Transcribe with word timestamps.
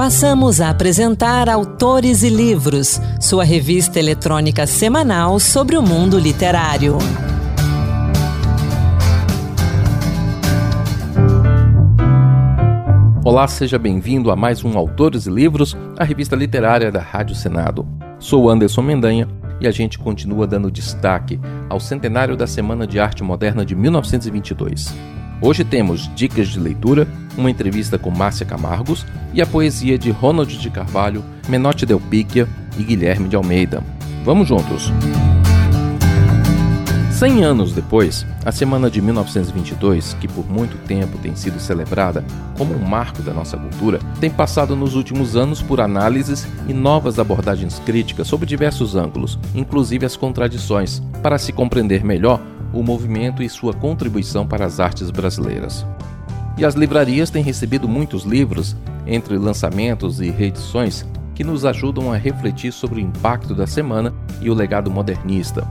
Passamos 0.00 0.62
a 0.62 0.70
apresentar 0.70 1.46
Autores 1.46 2.22
e 2.22 2.30
Livros, 2.30 2.98
sua 3.20 3.44
revista 3.44 3.98
eletrônica 3.98 4.66
semanal 4.66 5.38
sobre 5.38 5.76
o 5.76 5.82
mundo 5.82 6.18
literário. 6.18 6.96
Olá, 13.22 13.46
seja 13.46 13.78
bem-vindo 13.78 14.30
a 14.30 14.36
mais 14.36 14.64
um 14.64 14.78
Autores 14.78 15.26
e 15.26 15.30
Livros, 15.30 15.76
a 15.98 16.02
revista 16.04 16.34
literária 16.34 16.90
da 16.90 17.02
Rádio 17.02 17.36
Senado. 17.36 17.86
Sou 18.18 18.48
Anderson 18.48 18.80
Mendanha 18.80 19.28
e 19.60 19.68
a 19.68 19.70
gente 19.70 19.98
continua 19.98 20.46
dando 20.46 20.70
destaque 20.70 21.38
ao 21.68 21.78
centenário 21.78 22.38
da 22.38 22.46
Semana 22.46 22.86
de 22.86 22.98
Arte 22.98 23.22
Moderna 23.22 23.66
de 23.66 23.76
1922. 23.76 25.19
Hoje 25.42 25.64
temos 25.64 26.10
dicas 26.14 26.48
de 26.48 26.60
leitura, 26.60 27.08
uma 27.34 27.50
entrevista 27.50 27.98
com 27.98 28.10
Márcia 28.10 28.44
Camargos 28.44 29.06
e 29.32 29.40
a 29.40 29.46
poesia 29.46 29.96
de 29.96 30.10
Ronald 30.10 30.58
de 30.58 30.68
Carvalho, 30.68 31.24
Menotti 31.48 31.86
Del 31.86 31.98
Picchia 31.98 32.46
e 32.78 32.82
Guilherme 32.82 33.26
de 33.26 33.36
Almeida. 33.36 33.82
Vamos 34.22 34.48
juntos! 34.48 34.92
Cem 37.10 37.42
anos 37.42 37.72
depois, 37.72 38.26
a 38.44 38.52
semana 38.52 38.90
de 38.90 39.00
1922, 39.00 40.14
que 40.20 40.28
por 40.28 40.46
muito 40.48 40.76
tempo 40.86 41.18
tem 41.18 41.34
sido 41.34 41.58
celebrada 41.58 42.24
como 42.56 42.74
um 42.74 42.86
marco 42.86 43.22
da 43.22 43.32
nossa 43.32 43.56
cultura, 43.56 43.98
tem 44.20 44.30
passado 44.30 44.76
nos 44.76 44.94
últimos 44.94 45.36
anos 45.36 45.62
por 45.62 45.80
análises 45.80 46.46
e 46.68 46.72
novas 46.74 47.18
abordagens 47.18 47.78
críticas 47.78 48.26
sobre 48.26 48.46
diversos 48.46 48.94
ângulos, 48.94 49.38
inclusive 49.54 50.04
as 50.04 50.16
contradições, 50.16 51.02
para 51.22 51.38
se 51.38 51.52
compreender 51.52 52.04
melhor 52.04 52.40
o 52.72 52.82
movimento 52.82 53.42
e 53.42 53.48
sua 53.48 53.72
contribuição 53.72 54.46
para 54.46 54.64
as 54.64 54.80
artes 54.80 55.10
brasileiras. 55.10 55.84
E 56.56 56.64
as 56.64 56.74
livrarias 56.74 57.30
têm 57.30 57.42
recebido 57.42 57.88
muitos 57.88 58.24
livros, 58.24 58.76
entre 59.06 59.36
lançamentos 59.38 60.20
e 60.20 60.30
reedições, 60.30 61.04
que 61.34 61.42
nos 61.42 61.64
ajudam 61.64 62.12
a 62.12 62.16
refletir 62.16 62.72
sobre 62.72 63.00
o 63.00 63.02
impacto 63.02 63.54
da 63.54 63.66
semana 63.66 64.12
e 64.42 64.50
o 64.50 64.54
legado 64.54 64.90
modernista. 64.90 65.66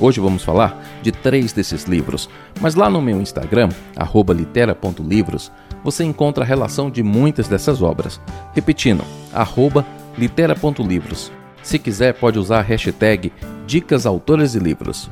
Hoje 0.00 0.20
vamos 0.20 0.42
falar 0.42 0.80
de 1.02 1.12
três 1.12 1.52
desses 1.52 1.84
livros, 1.84 2.30
mas 2.60 2.74
lá 2.74 2.88
no 2.88 3.02
meu 3.02 3.20
Instagram, 3.20 3.68
litera.livros, 4.34 5.52
você 5.84 6.04
encontra 6.04 6.44
a 6.44 6.46
relação 6.46 6.90
de 6.90 7.02
muitas 7.02 7.48
dessas 7.48 7.82
obras. 7.82 8.20
Repetindo, 8.54 9.04
litera.livros. 10.16 11.32
Se 11.62 11.78
quiser, 11.78 12.14
pode 12.14 12.38
usar 12.38 12.60
a 12.60 12.62
hashtag 12.62 13.32
Dicas 13.66 14.06
Autores 14.06 14.54
e 14.54 14.58
Livros. 14.58 15.10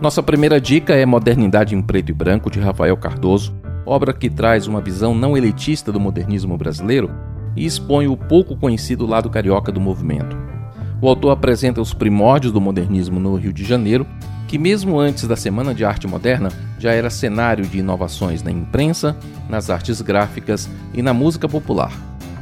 Nossa 0.00 0.22
primeira 0.22 0.60
dica 0.60 0.94
é 0.94 1.04
Modernidade 1.04 1.74
em 1.74 1.82
Preto 1.82 2.10
e 2.10 2.12
Branco, 2.12 2.48
de 2.48 2.60
Rafael 2.60 2.96
Cardoso, 2.96 3.52
obra 3.84 4.12
que 4.12 4.30
traz 4.30 4.68
uma 4.68 4.80
visão 4.80 5.12
não 5.12 5.36
elitista 5.36 5.90
do 5.90 5.98
modernismo 5.98 6.56
brasileiro 6.56 7.10
e 7.56 7.66
expõe 7.66 8.06
o 8.06 8.16
pouco 8.16 8.56
conhecido 8.56 9.04
lado 9.04 9.28
carioca 9.28 9.72
do 9.72 9.80
movimento. 9.80 10.36
O 11.02 11.08
autor 11.08 11.32
apresenta 11.32 11.80
os 11.80 11.92
primórdios 11.92 12.52
do 12.52 12.60
modernismo 12.60 13.18
no 13.18 13.34
Rio 13.34 13.52
de 13.52 13.64
Janeiro, 13.64 14.06
que 14.46 14.56
mesmo 14.56 15.00
antes 15.00 15.26
da 15.26 15.34
Semana 15.34 15.74
de 15.74 15.84
Arte 15.84 16.06
Moderna 16.06 16.50
já 16.78 16.92
era 16.92 17.10
cenário 17.10 17.66
de 17.66 17.78
inovações 17.78 18.40
na 18.40 18.52
imprensa, 18.52 19.16
nas 19.48 19.68
artes 19.68 20.00
gráficas 20.00 20.70
e 20.94 21.02
na 21.02 21.12
música 21.12 21.48
popular. 21.48 21.92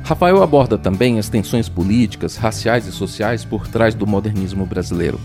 Rafael 0.04 0.42
aborda 0.42 0.76
também 0.76 1.18
as 1.18 1.30
tensões 1.30 1.70
políticas, 1.70 2.36
raciais 2.36 2.86
e 2.86 2.92
sociais 2.92 3.46
por 3.46 3.66
trás 3.66 3.94
do 3.94 4.06
modernismo 4.06 4.66
brasileiro. 4.66 5.18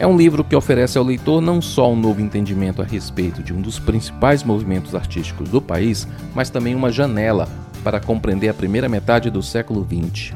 É 0.00 0.06
um 0.06 0.16
livro 0.16 0.42
que 0.42 0.56
oferece 0.56 0.96
ao 0.96 1.04
leitor 1.04 1.42
não 1.42 1.60
só 1.60 1.92
um 1.92 1.94
novo 1.94 2.22
entendimento 2.22 2.80
a 2.80 2.84
respeito 2.86 3.42
de 3.42 3.52
um 3.52 3.60
dos 3.60 3.78
principais 3.78 4.42
movimentos 4.42 4.94
artísticos 4.94 5.50
do 5.50 5.60
país, 5.60 6.08
mas 6.34 6.48
também 6.48 6.74
uma 6.74 6.90
janela 6.90 7.46
para 7.84 8.00
compreender 8.00 8.48
a 8.48 8.54
primeira 8.54 8.88
metade 8.88 9.28
do 9.28 9.42
século 9.42 9.86
XX. 9.86 10.34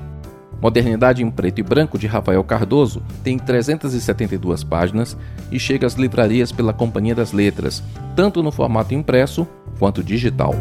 Modernidade 0.60 1.22
em 1.22 1.30
Preto 1.30 1.60
e 1.60 1.62
Branco 1.62 1.98
de 1.98 2.06
Rafael 2.06 2.44
Cardoso 2.44 3.02
tem 3.22 3.38
372 3.38 4.62
páginas 4.62 5.16
e 5.50 5.58
chega 5.58 5.86
às 5.86 5.94
livrarias 5.94 6.52
pela 6.52 6.74
Companhia 6.74 7.14
das 7.14 7.32
Letras, 7.32 7.82
tanto 8.14 8.42
no 8.42 8.52
formato 8.52 8.92
impresso 8.92 9.48
quanto 9.78 10.04
digital. 10.04 10.54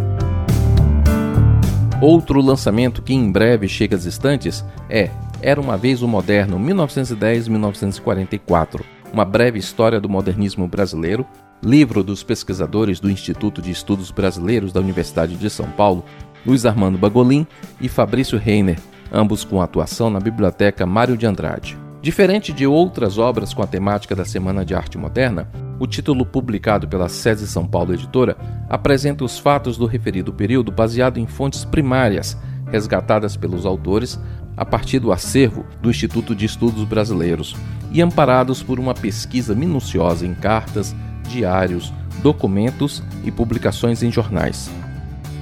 Outro 2.00 2.42
lançamento 2.42 3.02
que 3.02 3.14
em 3.14 3.30
breve 3.30 3.68
chega 3.68 3.98
às 3.98 4.06
estantes 4.06 4.64
é 4.90 5.10
Era 5.46 5.60
uma 5.60 5.76
vez 5.76 6.02
o 6.02 6.08
Moderno 6.08 6.58
1910-1944, 6.58 8.80
uma 9.12 9.26
breve 9.26 9.60
história 9.60 10.00
do 10.00 10.08
modernismo 10.08 10.66
brasileiro, 10.70 11.28
livro 11.62 12.02
dos 12.02 12.24
pesquisadores 12.24 13.02
do 13.02 13.12
Instituto 13.12 13.62
de 13.62 13.70
Estudos 13.70 14.10
Brasileiros 14.10 14.72
da 14.72 14.80
Universidade 14.80 15.36
de 15.36 15.50
São 15.50 15.70
Paulo, 15.72 16.06
Luiz 16.46 16.66
Armando 16.66 16.98
Bagolin 16.98 17.46
e 17.82 17.90
Fabrício 17.90 18.40
Reiner, 18.40 18.80
ambos 19.12 19.44
com 19.44 19.62
atuação 19.62 20.10
na 20.10 20.22
Biblioteca 20.22 20.86
Mário 20.86 21.18
de 21.18 21.26
Andrade. 21.26 21.78
Diferente 22.02 22.54
de 22.54 22.66
outras 22.66 23.18
obras 23.18 23.54
com 23.54 23.62
a 23.62 23.68
temática 23.68 24.16
da 24.16 24.24
Semana 24.24 24.64
de 24.64 24.74
Arte 24.74 24.98
Moderna, 24.98 25.52
o 25.78 25.86
título 25.86 26.26
publicado 26.26 26.88
pela 26.88 27.10
SESI 27.10 27.48
São 27.48 27.68
Paulo 27.68 27.94
Editora 27.94 28.38
apresenta 28.70 29.26
os 29.26 29.38
fatos 29.38 29.78
do 29.78 29.88
referido 29.88 30.32
período 30.32 30.72
baseado 30.72 31.18
em 31.18 31.28
fontes 31.28 31.66
primárias, 31.66 32.38
resgatadas 32.72 33.36
pelos 33.36 33.66
autores 33.66 34.18
a 34.56 34.66
partir 34.66 35.00
do 35.00 35.12
acervo 35.12 35.66
do 35.82 35.90
Instituto 35.90 36.36
de 36.36 36.46
Estudos 36.46 36.84
Brasileiros 36.84 37.56
e 37.92 38.02
amparados 38.02 38.64
por 38.64 38.80
uma 38.80 38.94
pesquisa 38.94 39.54
minuciosa 39.54 40.26
em 40.26 40.34
cartas, 40.34 40.96
diários, 41.28 41.94
documentos 42.22 43.04
e 43.24 43.32
publicações 43.32 44.04
em 44.04 44.12
jornais. 44.12 44.70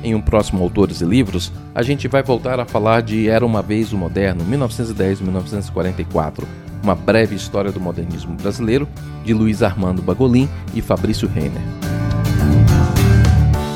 Em 0.03 0.16
um 0.16 0.22
próximo 0.22 0.63
Autores 0.63 1.01
e 1.01 1.05
Livros, 1.05 1.51
a 1.75 1.83
gente 1.83 2.07
vai 2.07 2.23
voltar 2.23 2.59
a 2.59 2.66
falar 2.66 3.01
de 3.01 3.29
Era 3.29 3.45
uma 3.45 3.61
Vez 3.61 3.94
o 3.94 3.97
Moderno, 3.97 4.44
1910-1944, 4.45 6.43
uma 6.83 6.95
breve 6.95 7.35
história 7.35 7.72
do 7.72 7.79
modernismo 7.79 8.33
brasileiro, 8.33 8.88
de 9.23 9.33
Luiz 9.33 9.61
Armando 9.61 10.01
Bagolin 10.01 10.49
e 10.73 10.81
Fabrício 10.81 11.28
Renner. 11.28 11.61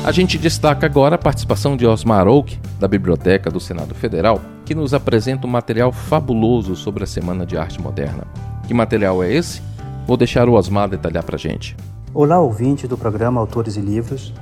A 0.04 0.10
gente 0.10 0.36
destaca 0.36 0.86
agora 0.86 1.14
a 1.14 1.18
participação 1.18 1.76
de 1.76 1.86
Osmar 1.86 2.26
Oak, 2.26 2.58
da 2.78 2.88
Biblioteca 2.88 3.50
do 3.50 3.60
Senado 3.60 3.94
Federal, 3.94 4.40
que 4.66 4.74
nos 4.74 4.92
apresenta 4.92 5.46
um 5.46 5.50
material 5.50 5.92
fabuloso 5.92 6.74
sobre 6.74 7.04
a 7.04 7.06
Semana 7.06 7.46
de 7.46 7.56
Arte 7.56 7.80
Moderna. 7.80 8.26
Que 8.66 8.74
material 8.74 9.22
é 9.22 9.32
esse? 9.32 9.62
Vou 10.08 10.16
deixar 10.16 10.48
o 10.48 10.54
Osmar 10.54 10.88
detalhar 10.88 11.22
para 11.22 11.36
a 11.36 11.38
gente. 11.38 11.76
Olá, 12.12 12.40
ouvinte 12.40 12.88
do 12.88 12.98
programa 12.98 13.40
Autores 13.40 13.76
e 13.76 13.80
Livros. 13.80 14.34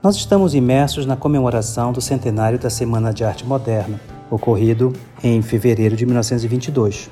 Nós 0.00 0.14
estamos 0.14 0.54
imersos 0.54 1.04
na 1.04 1.16
comemoração 1.16 1.92
do 1.92 2.00
centenário 2.00 2.60
da 2.60 2.70
Semana 2.70 3.12
de 3.12 3.24
Arte 3.24 3.44
Moderna, 3.44 4.00
ocorrido 4.30 4.92
em 5.22 5.42
fevereiro 5.42 5.96
de 5.96 6.06
1922. 6.06 7.10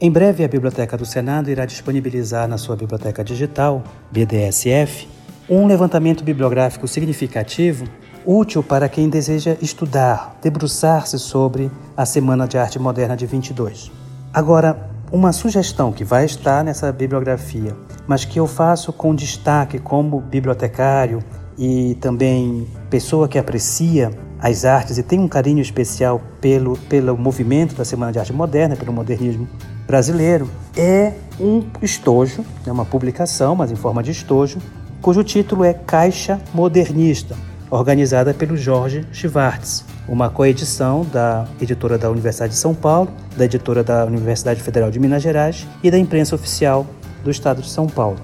Em 0.00 0.10
breve, 0.10 0.42
a 0.42 0.48
Biblioteca 0.48 0.96
do 0.96 1.04
Senado 1.04 1.50
irá 1.50 1.66
disponibilizar 1.66 2.48
na 2.48 2.56
sua 2.56 2.76
biblioteca 2.76 3.22
digital, 3.22 3.84
BDSF, 4.10 5.06
um 5.50 5.66
levantamento 5.66 6.24
bibliográfico 6.24 6.88
significativo 6.88 7.84
útil 8.26 8.62
para 8.62 8.88
quem 8.88 9.08
deseja 9.08 9.56
estudar, 9.62 10.36
debruçar-se 10.42 11.18
sobre 11.18 11.70
a 11.96 12.04
Semana 12.04 12.48
de 12.48 12.58
Arte 12.58 12.78
Moderna 12.78 13.16
de 13.16 13.24
22. 13.24 13.92
Agora, 14.34 14.90
uma 15.12 15.32
sugestão 15.32 15.92
que 15.92 16.02
vai 16.02 16.24
estar 16.24 16.64
nessa 16.64 16.90
bibliografia, 16.90 17.76
mas 18.06 18.24
que 18.24 18.40
eu 18.40 18.46
faço 18.48 18.92
com 18.92 19.14
destaque 19.14 19.78
como 19.78 20.20
bibliotecário 20.20 21.22
e 21.56 21.96
também 22.00 22.66
pessoa 22.90 23.28
que 23.28 23.38
aprecia 23.38 24.10
as 24.40 24.64
artes 24.64 24.98
e 24.98 25.02
tem 25.02 25.20
um 25.20 25.28
carinho 25.28 25.60
especial 25.60 26.20
pelo, 26.40 26.76
pelo 26.76 27.16
movimento 27.16 27.74
da 27.76 27.84
Semana 27.84 28.12
de 28.12 28.18
Arte 28.18 28.32
Moderna, 28.32 28.76
pelo 28.76 28.92
modernismo 28.92 29.48
brasileiro, 29.86 30.50
é 30.76 31.12
um 31.40 31.62
estojo, 31.80 32.44
é 32.66 32.72
uma 32.72 32.84
publicação, 32.84 33.54
mas 33.54 33.70
em 33.70 33.76
forma 33.76 34.02
de 34.02 34.10
estojo, 34.10 34.58
cujo 35.00 35.22
título 35.22 35.64
é 35.64 35.72
Caixa 35.72 36.40
Modernista, 36.52 37.36
organizada 37.70 38.32
pelo 38.32 38.56
Jorge 38.56 39.04
Schwartz, 39.12 39.84
uma 40.08 40.30
coedição 40.30 41.04
da 41.04 41.46
editora 41.60 41.98
da 41.98 42.10
Universidade 42.10 42.52
de 42.52 42.58
São 42.58 42.74
Paulo, 42.74 43.10
da 43.36 43.44
editora 43.44 43.82
da 43.82 44.04
Universidade 44.04 44.62
Federal 44.62 44.90
de 44.90 44.98
Minas 44.98 45.22
Gerais 45.22 45.66
e 45.82 45.90
da 45.90 45.98
imprensa 45.98 46.34
oficial 46.34 46.86
do 47.24 47.30
Estado 47.30 47.62
de 47.62 47.68
São 47.68 47.86
Paulo. 47.86 48.16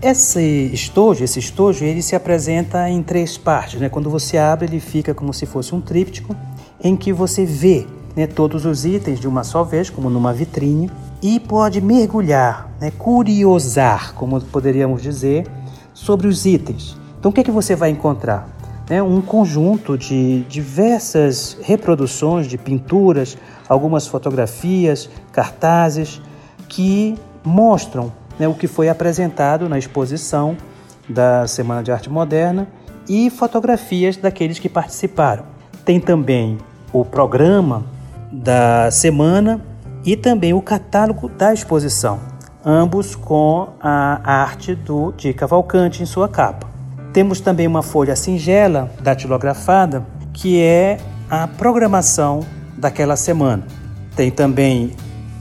Esse 0.00 0.70
estojo, 0.72 1.24
esse 1.24 1.38
estojo, 1.38 1.84
ele 1.84 2.02
se 2.02 2.14
apresenta 2.14 2.88
em 2.88 3.02
três 3.02 3.38
partes. 3.38 3.80
Né? 3.80 3.88
Quando 3.88 4.10
você 4.10 4.36
abre, 4.36 4.66
ele 4.66 4.78
fica 4.78 5.14
como 5.14 5.32
se 5.32 5.46
fosse 5.46 5.74
um 5.74 5.80
tríptico, 5.80 6.36
em 6.82 6.94
que 6.94 7.12
você 7.12 7.44
vê 7.44 7.86
né, 8.14 8.26
todos 8.26 8.66
os 8.66 8.84
itens 8.84 9.18
de 9.18 9.26
uma 9.26 9.42
só 9.42 9.64
vez, 9.64 9.88
como 9.88 10.10
numa 10.10 10.32
vitrine, 10.32 10.90
e 11.22 11.40
pode 11.40 11.80
mergulhar, 11.80 12.70
né, 12.78 12.90
curiosar, 12.90 14.12
como 14.14 14.40
poderíamos 14.42 15.02
dizer, 15.02 15.46
sobre 15.94 16.26
os 16.26 16.44
itens. 16.44 16.96
Então, 17.18 17.30
o 17.30 17.34
que 17.34 17.40
é 17.40 17.44
que 17.44 17.50
você 17.50 17.74
vai 17.74 17.88
encontrar? 17.88 18.46
É 18.88 19.02
um 19.02 19.22
conjunto 19.22 19.96
de 19.96 20.42
diversas 20.42 21.56
reproduções 21.62 22.46
de 22.46 22.58
pinturas, 22.58 23.36
algumas 23.66 24.06
fotografias, 24.06 25.08
cartazes 25.32 26.20
que 26.68 27.14
mostram 27.42 28.12
né, 28.38 28.46
o 28.46 28.54
que 28.54 28.66
foi 28.66 28.88
apresentado 28.90 29.68
na 29.68 29.78
exposição 29.78 30.56
da 31.08 31.46
Semana 31.46 31.82
de 31.82 31.90
Arte 31.90 32.10
Moderna 32.10 32.68
e 33.08 33.30
fotografias 33.30 34.16
daqueles 34.16 34.58
que 34.58 34.68
participaram. 34.68 35.44
Tem 35.84 35.98
também 35.98 36.58
o 36.92 37.04
programa 37.04 37.84
da 38.30 38.90
semana 38.90 39.64
e 40.04 40.16
também 40.16 40.52
o 40.52 40.60
catálogo 40.60 41.28
da 41.28 41.54
exposição, 41.54 42.20
ambos 42.64 43.14
com 43.14 43.68
a 43.80 44.20
arte 44.24 44.74
do 44.74 45.12
de 45.12 45.32
Cavalcante 45.32 46.02
em 46.02 46.06
sua 46.06 46.28
capa. 46.28 46.73
Temos 47.14 47.40
também 47.40 47.68
uma 47.68 47.80
folha 47.80 48.16
singela 48.16 48.90
datilografada 49.00 50.04
que 50.32 50.60
é 50.60 50.98
a 51.30 51.46
programação 51.46 52.40
daquela 52.76 53.14
semana. 53.14 53.64
Tem 54.16 54.32
também 54.32 54.90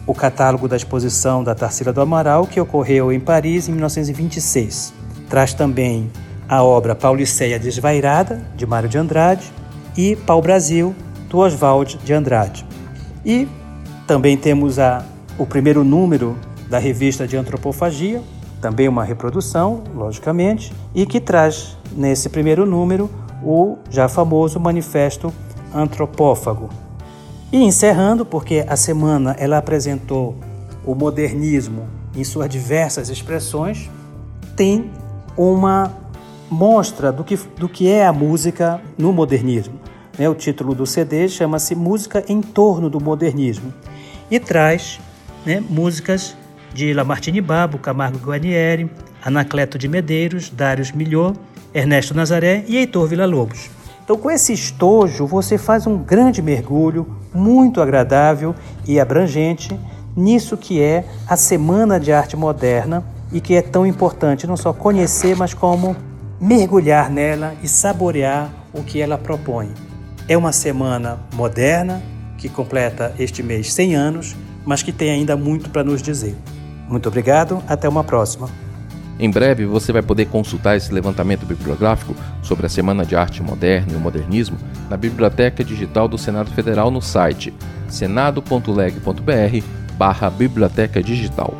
o 0.06 0.14
catálogo 0.14 0.68
da 0.68 0.78
exposição 0.78 1.44
da 1.44 1.56
Tarsila 1.56 1.92
do 1.92 2.00
Amaral, 2.00 2.46
que 2.46 2.62
ocorreu 2.62 3.12
em 3.12 3.20
Paris 3.20 3.68
em 3.68 3.72
1926. 3.72 4.94
Traz 5.28 5.56
também 5.56 6.12
a 6.48 6.62
obra 6.62 6.94
Pauliceia 6.94 7.58
Desvairada, 7.58 8.40
de 8.56 8.68
Mário 8.68 8.88
de 8.88 9.00
Andrade, 9.00 9.52
e 9.98 10.16
Pau 10.16 10.44
Brasil, 10.44 10.94
do 11.28 11.40
Oswald 11.40 11.98
de 12.04 12.14
Andrade. 12.14 12.68
E 13.26 13.48
também 14.06 14.38
temos 14.38 14.78
a, 14.78 15.04
o 15.40 15.46
primeiro 15.48 15.84
número 15.84 16.38
da 16.70 16.78
revista 16.78 17.28
de 17.28 17.36
Antropofagia, 17.36 18.22
também 18.64 18.88
uma 18.88 19.04
reprodução, 19.04 19.84
logicamente, 19.94 20.74
e 20.96 21.06
que 21.06 21.20
traz 21.20 21.78
nesse 21.98 22.30
primeiro 22.30 22.66
número 22.66 23.10
o 23.44 23.78
já 23.90 24.08
famoso 24.08 24.58
Manifesto 24.58 25.34
Antropófago. 25.76 26.70
E 27.52 27.62
encerrando, 27.62 28.26
porque 28.26 28.66
a 28.66 28.78
semana 28.78 29.36
ela 29.38 29.58
apresentou 29.58 30.38
o 30.86 30.96
modernismo 30.96 31.90
em 32.16 32.24
suas 32.24 32.50
diversas 32.50 33.10
expressões, 33.10 33.92
tem 34.56 34.90
uma 35.36 35.92
mostra 36.50 37.12
do 37.12 37.22
que, 37.22 37.36
do 37.58 37.68
que 37.68 37.90
é 37.90 38.08
a 38.08 38.14
música 38.14 38.80
no 38.98 39.12
modernismo. 39.12 39.78
Né? 40.18 40.30
O 40.30 40.36
título 40.36 40.74
do 40.74 40.86
CD 40.86 41.28
chama-se 41.28 41.76
Música 41.76 42.24
em 42.30 42.40
torno 42.42 42.90
do 42.90 43.04
modernismo 43.04 43.74
e 44.32 44.40
traz 44.40 45.02
né, 45.46 45.62
músicas 45.70 46.38
de 46.74 46.94
Lamartine 46.94 47.42
Babo, 47.42 47.78
Camargo 47.78 48.18
Guarnieri, 48.18 48.90
Anacleto 49.24 49.78
de 49.78 49.88
Medeiros, 49.88 50.50
Darius 50.50 50.92
Milhaud, 50.92 51.38
Ernesto 51.74 52.14
Nazaré 52.14 52.64
e 52.68 52.78
Heitor 52.78 53.08
Villa-Lobos. 53.08 53.70
Então, 54.04 54.18
com 54.18 54.30
esse 54.30 54.52
estojo, 54.52 55.26
você 55.26 55.58
faz 55.58 55.88
um 55.88 55.98
grande 55.98 56.42
mergulho, 56.42 57.08
muito 57.34 57.82
agradável 57.82 58.54
e 58.86 59.00
abrangente, 59.00 59.80
nisso 60.16 60.58
que 60.58 60.82
é 60.82 61.06
a 61.28 61.38
Semana 61.38 62.00
de 62.00 62.12
Arte 62.12 62.36
Moderna 62.36 63.04
e 63.32 63.40
que 63.40 63.56
é 63.56 63.62
tão 63.62 63.88
importante 63.88 64.46
não 64.46 64.58
só 64.58 64.74
conhecer, 64.74 65.36
mas 65.38 65.54
como 65.54 65.96
mergulhar 66.40 67.10
nela 67.10 67.56
e 67.64 67.68
saborear 67.68 68.52
o 68.74 68.84
que 68.84 69.00
ela 69.00 69.18
propõe. 69.18 69.72
É 70.28 70.38
uma 70.38 70.52
semana 70.52 71.20
moderna 71.34 72.02
que 72.38 72.50
completa 72.50 73.14
este 73.18 73.42
mês 73.42 73.74
100 73.74 73.96
anos, 73.96 74.36
mas 74.66 74.84
que 74.84 74.92
tem 74.92 75.12
ainda 75.12 75.38
muito 75.38 75.70
para 75.70 75.84
nos 75.84 76.02
dizer. 76.02 76.36
Muito 76.94 77.10
obrigado, 77.10 77.62
até 77.68 77.90
uma 77.90 78.04
próxima. 78.04 78.48
Em 79.18 79.28
breve 79.28 79.66
você 79.66 79.92
vai 79.92 80.04
poder 80.04 80.28
consultar 80.28 80.78
esse 80.78 80.94
levantamento 80.94 81.44
bibliográfico 81.44 82.16
sobre 82.44 82.68
a 82.68 82.70
Semana 82.70 83.04
de 83.04 83.16
Arte 83.16 83.42
Moderna 83.42 83.94
e 83.94 83.96
o 83.96 84.00
Modernismo 84.00 84.60
na 84.92 84.96
Biblioteca 84.96 85.64
Digital 85.64 86.08
do 86.08 86.20
Senado 86.20 86.52
Federal 86.52 86.92
no 86.92 87.02
site 87.02 87.52
senado.leg.br/barra 87.88 90.30
Biblioteca 90.30 91.02
Digital. 91.02 91.56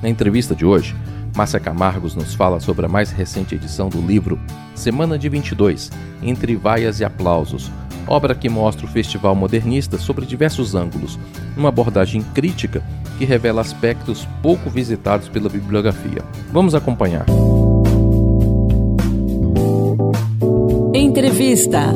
Na 0.00 0.08
entrevista 0.08 0.54
de 0.54 0.64
hoje, 0.64 0.94
Márcia 1.36 1.58
Camargos 1.58 2.14
nos 2.14 2.36
fala 2.36 2.60
sobre 2.60 2.86
a 2.86 2.88
mais 2.88 3.10
recente 3.10 3.56
edição 3.56 3.88
do 3.88 4.00
livro 4.00 4.38
Semana 4.72 5.18
de 5.18 5.28
22 5.28 5.90
Entre 6.22 6.54
Vaias 6.54 7.00
e 7.00 7.04
Aplausos, 7.04 7.72
obra 8.06 8.36
que 8.36 8.48
mostra 8.48 8.86
o 8.86 8.88
festival 8.88 9.34
modernista 9.34 9.98
sobre 9.98 10.24
diversos 10.24 10.76
ângulos, 10.76 11.18
uma 11.56 11.70
abordagem 11.70 12.22
crítica 12.22 12.84
que 13.18 13.24
revela 13.24 13.60
aspectos 13.60 14.26
pouco 14.40 14.70
visitados 14.70 15.28
pela 15.28 15.48
bibliografia. 15.48 16.22
Vamos 16.52 16.74
acompanhar. 16.74 17.26
Entrevista. 20.94 21.94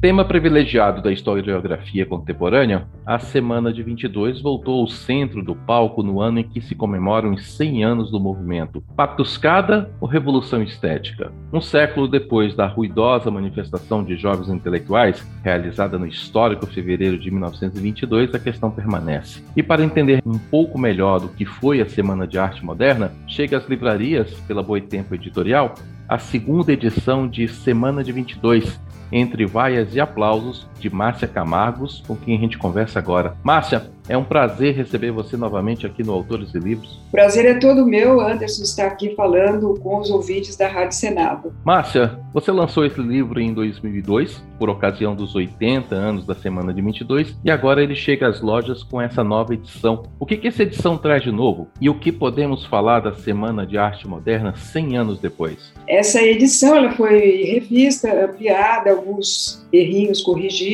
Tema 0.00 0.24
privilegiado 0.24 1.02
da 1.02 1.12
historiografia 1.12 2.06
contemporânea, 2.06 2.88
a 3.04 3.18
Semana 3.18 3.70
de 3.70 3.82
22 3.82 4.40
voltou 4.40 4.80
ao 4.80 4.88
centro 4.88 5.42
do 5.42 5.54
palco 5.54 6.02
no 6.02 6.22
ano 6.22 6.38
em 6.38 6.42
que 6.42 6.62
se 6.62 6.74
comemoram 6.74 7.34
os 7.34 7.52
100 7.52 7.84
anos 7.84 8.10
do 8.10 8.18
movimento. 8.18 8.82
Patuscada 8.96 9.90
ou 10.00 10.08
Revolução 10.08 10.62
Estética? 10.62 11.30
Um 11.52 11.60
século 11.60 12.08
depois 12.08 12.54
da 12.54 12.66
ruidosa 12.66 13.30
manifestação 13.30 14.02
de 14.02 14.16
jovens 14.16 14.48
intelectuais, 14.48 15.22
realizada 15.44 15.98
no 15.98 16.06
histórico 16.06 16.66
fevereiro 16.66 17.18
de 17.18 17.30
1922, 17.30 18.34
a 18.34 18.38
questão 18.38 18.70
permanece. 18.70 19.44
E 19.54 19.62
para 19.62 19.84
entender 19.84 20.22
um 20.24 20.38
pouco 20.38 20.78
melhor 20.78 21.20
do 21.20 21.28
que 21.28 21.44
foi 21.44 21.82
a 21.82 21.86
Semana 21.86 22.26
de 22.26 22.38
Arte 22.38 22.64
Moderna, 22.64 23.12
chega 23.28 23.58
às 23.58 23.68
livrarias, 23.68 24.32
pela 24.48 24.62
Boitempo 24.62 25.14
Editorial, 25.14 25.74
a 26.08 26.18
segunda 26.18 26.72
edição 26.72 27.28
de 27.28 27.46
Semana 27.46 28.02
de 28.02 28.10
22, 28.10 28.80
entre 29.12 29.46
vaias 29.46 29.94
e 29.94 30.00
aplausos, 30.00 30.66
de 30.80 30.90
Márcia 30.90 31.28
Camargos, 31.28 32.02
com 32.06 32.16
quem 32.16 32.36
a 32.36 32.40
gente 32.40 32.58
conversa 32.58 32.98
agora. 32.98 33.36
Márcia, 33.44 33.90
é 34.10 34.16
um 34.16 34.24
prazer 34.24 34.74
receber 34.74 35.12
você 35.12 35.36
novamente 35.36 35.86
aqui 35.86 36.02
no 36.02 36.12
Autores 36.12 36.52
e 36.52 36.58
Livros. 36.58 36.98
Prazer 37.12 37.46
é 37.46 37.54
todo 37.54 37.86
meu, 37.86 38.20
Anderson, 38.20 38.64
estar 38.64 38.86
aqui 38.86 39.14
falando 39.14 39.78
com 39.78 40.00
os 40.00 40.10
ouvintes 40.10 40.56
da 40.56 40.66
Rádio 40.66 40.96
Senado. 40.96 41.52
Márcia, 41.64 42.18
você 42.34 42.50
lançou 42.50 42.84
esse 42.84 43.00
livro 43.00 43.40
em 43.40 43.54
2002, 43.54 44.42
por 44.58 44.68
ocasião 44.68 45.14
dos 45.14 45.36
80 45.36 45.94
anos 45.94 46.26
da 46.26 46.34
Semana 46.34 46.74
de 46.74 46.82
22, 46.82 47.36
e 47.44 47.50
agora 47.52 47.82
ele 47.82 47.94
chega 47.94 48.26
às 48.26 48.40
lojas 48.40 48.82
com 48.82 49.00
essa 49.00 49.22
nova 49.22 49.54
edição. 49.54 50.02
O 50.18 50.26
que, 50.26 50.36
que 50.36 50.48
essa 50.48 50.64
edição 50.64 50.98
traz 50.98 51.22
de 51.22 51.30
novo? 51.30 51.68
E 51.80 51.88
o 51.88 51.98
que 51.98 52.10
podemos 52.10 52.64
falar 52.66 53.00
da 53.00 53.14
Semana 53.14 53.64
de 53.64 53.78
Arte 53.78 54.08
Moderna 54.08 54.56
100 54.56 54.98
anos 54.98 55.20
depois? 55.20 55.72
Essa 55.86 56.20
edição 56.20 56.74
ela 56.74 56.90
foi 56.92 57.44
revista, 57.44 58.24
ampliada, 58.24 58.90
alguns 58.90 59.64
errinhos 59.72 60.20
corrigidos, 60.20 60.69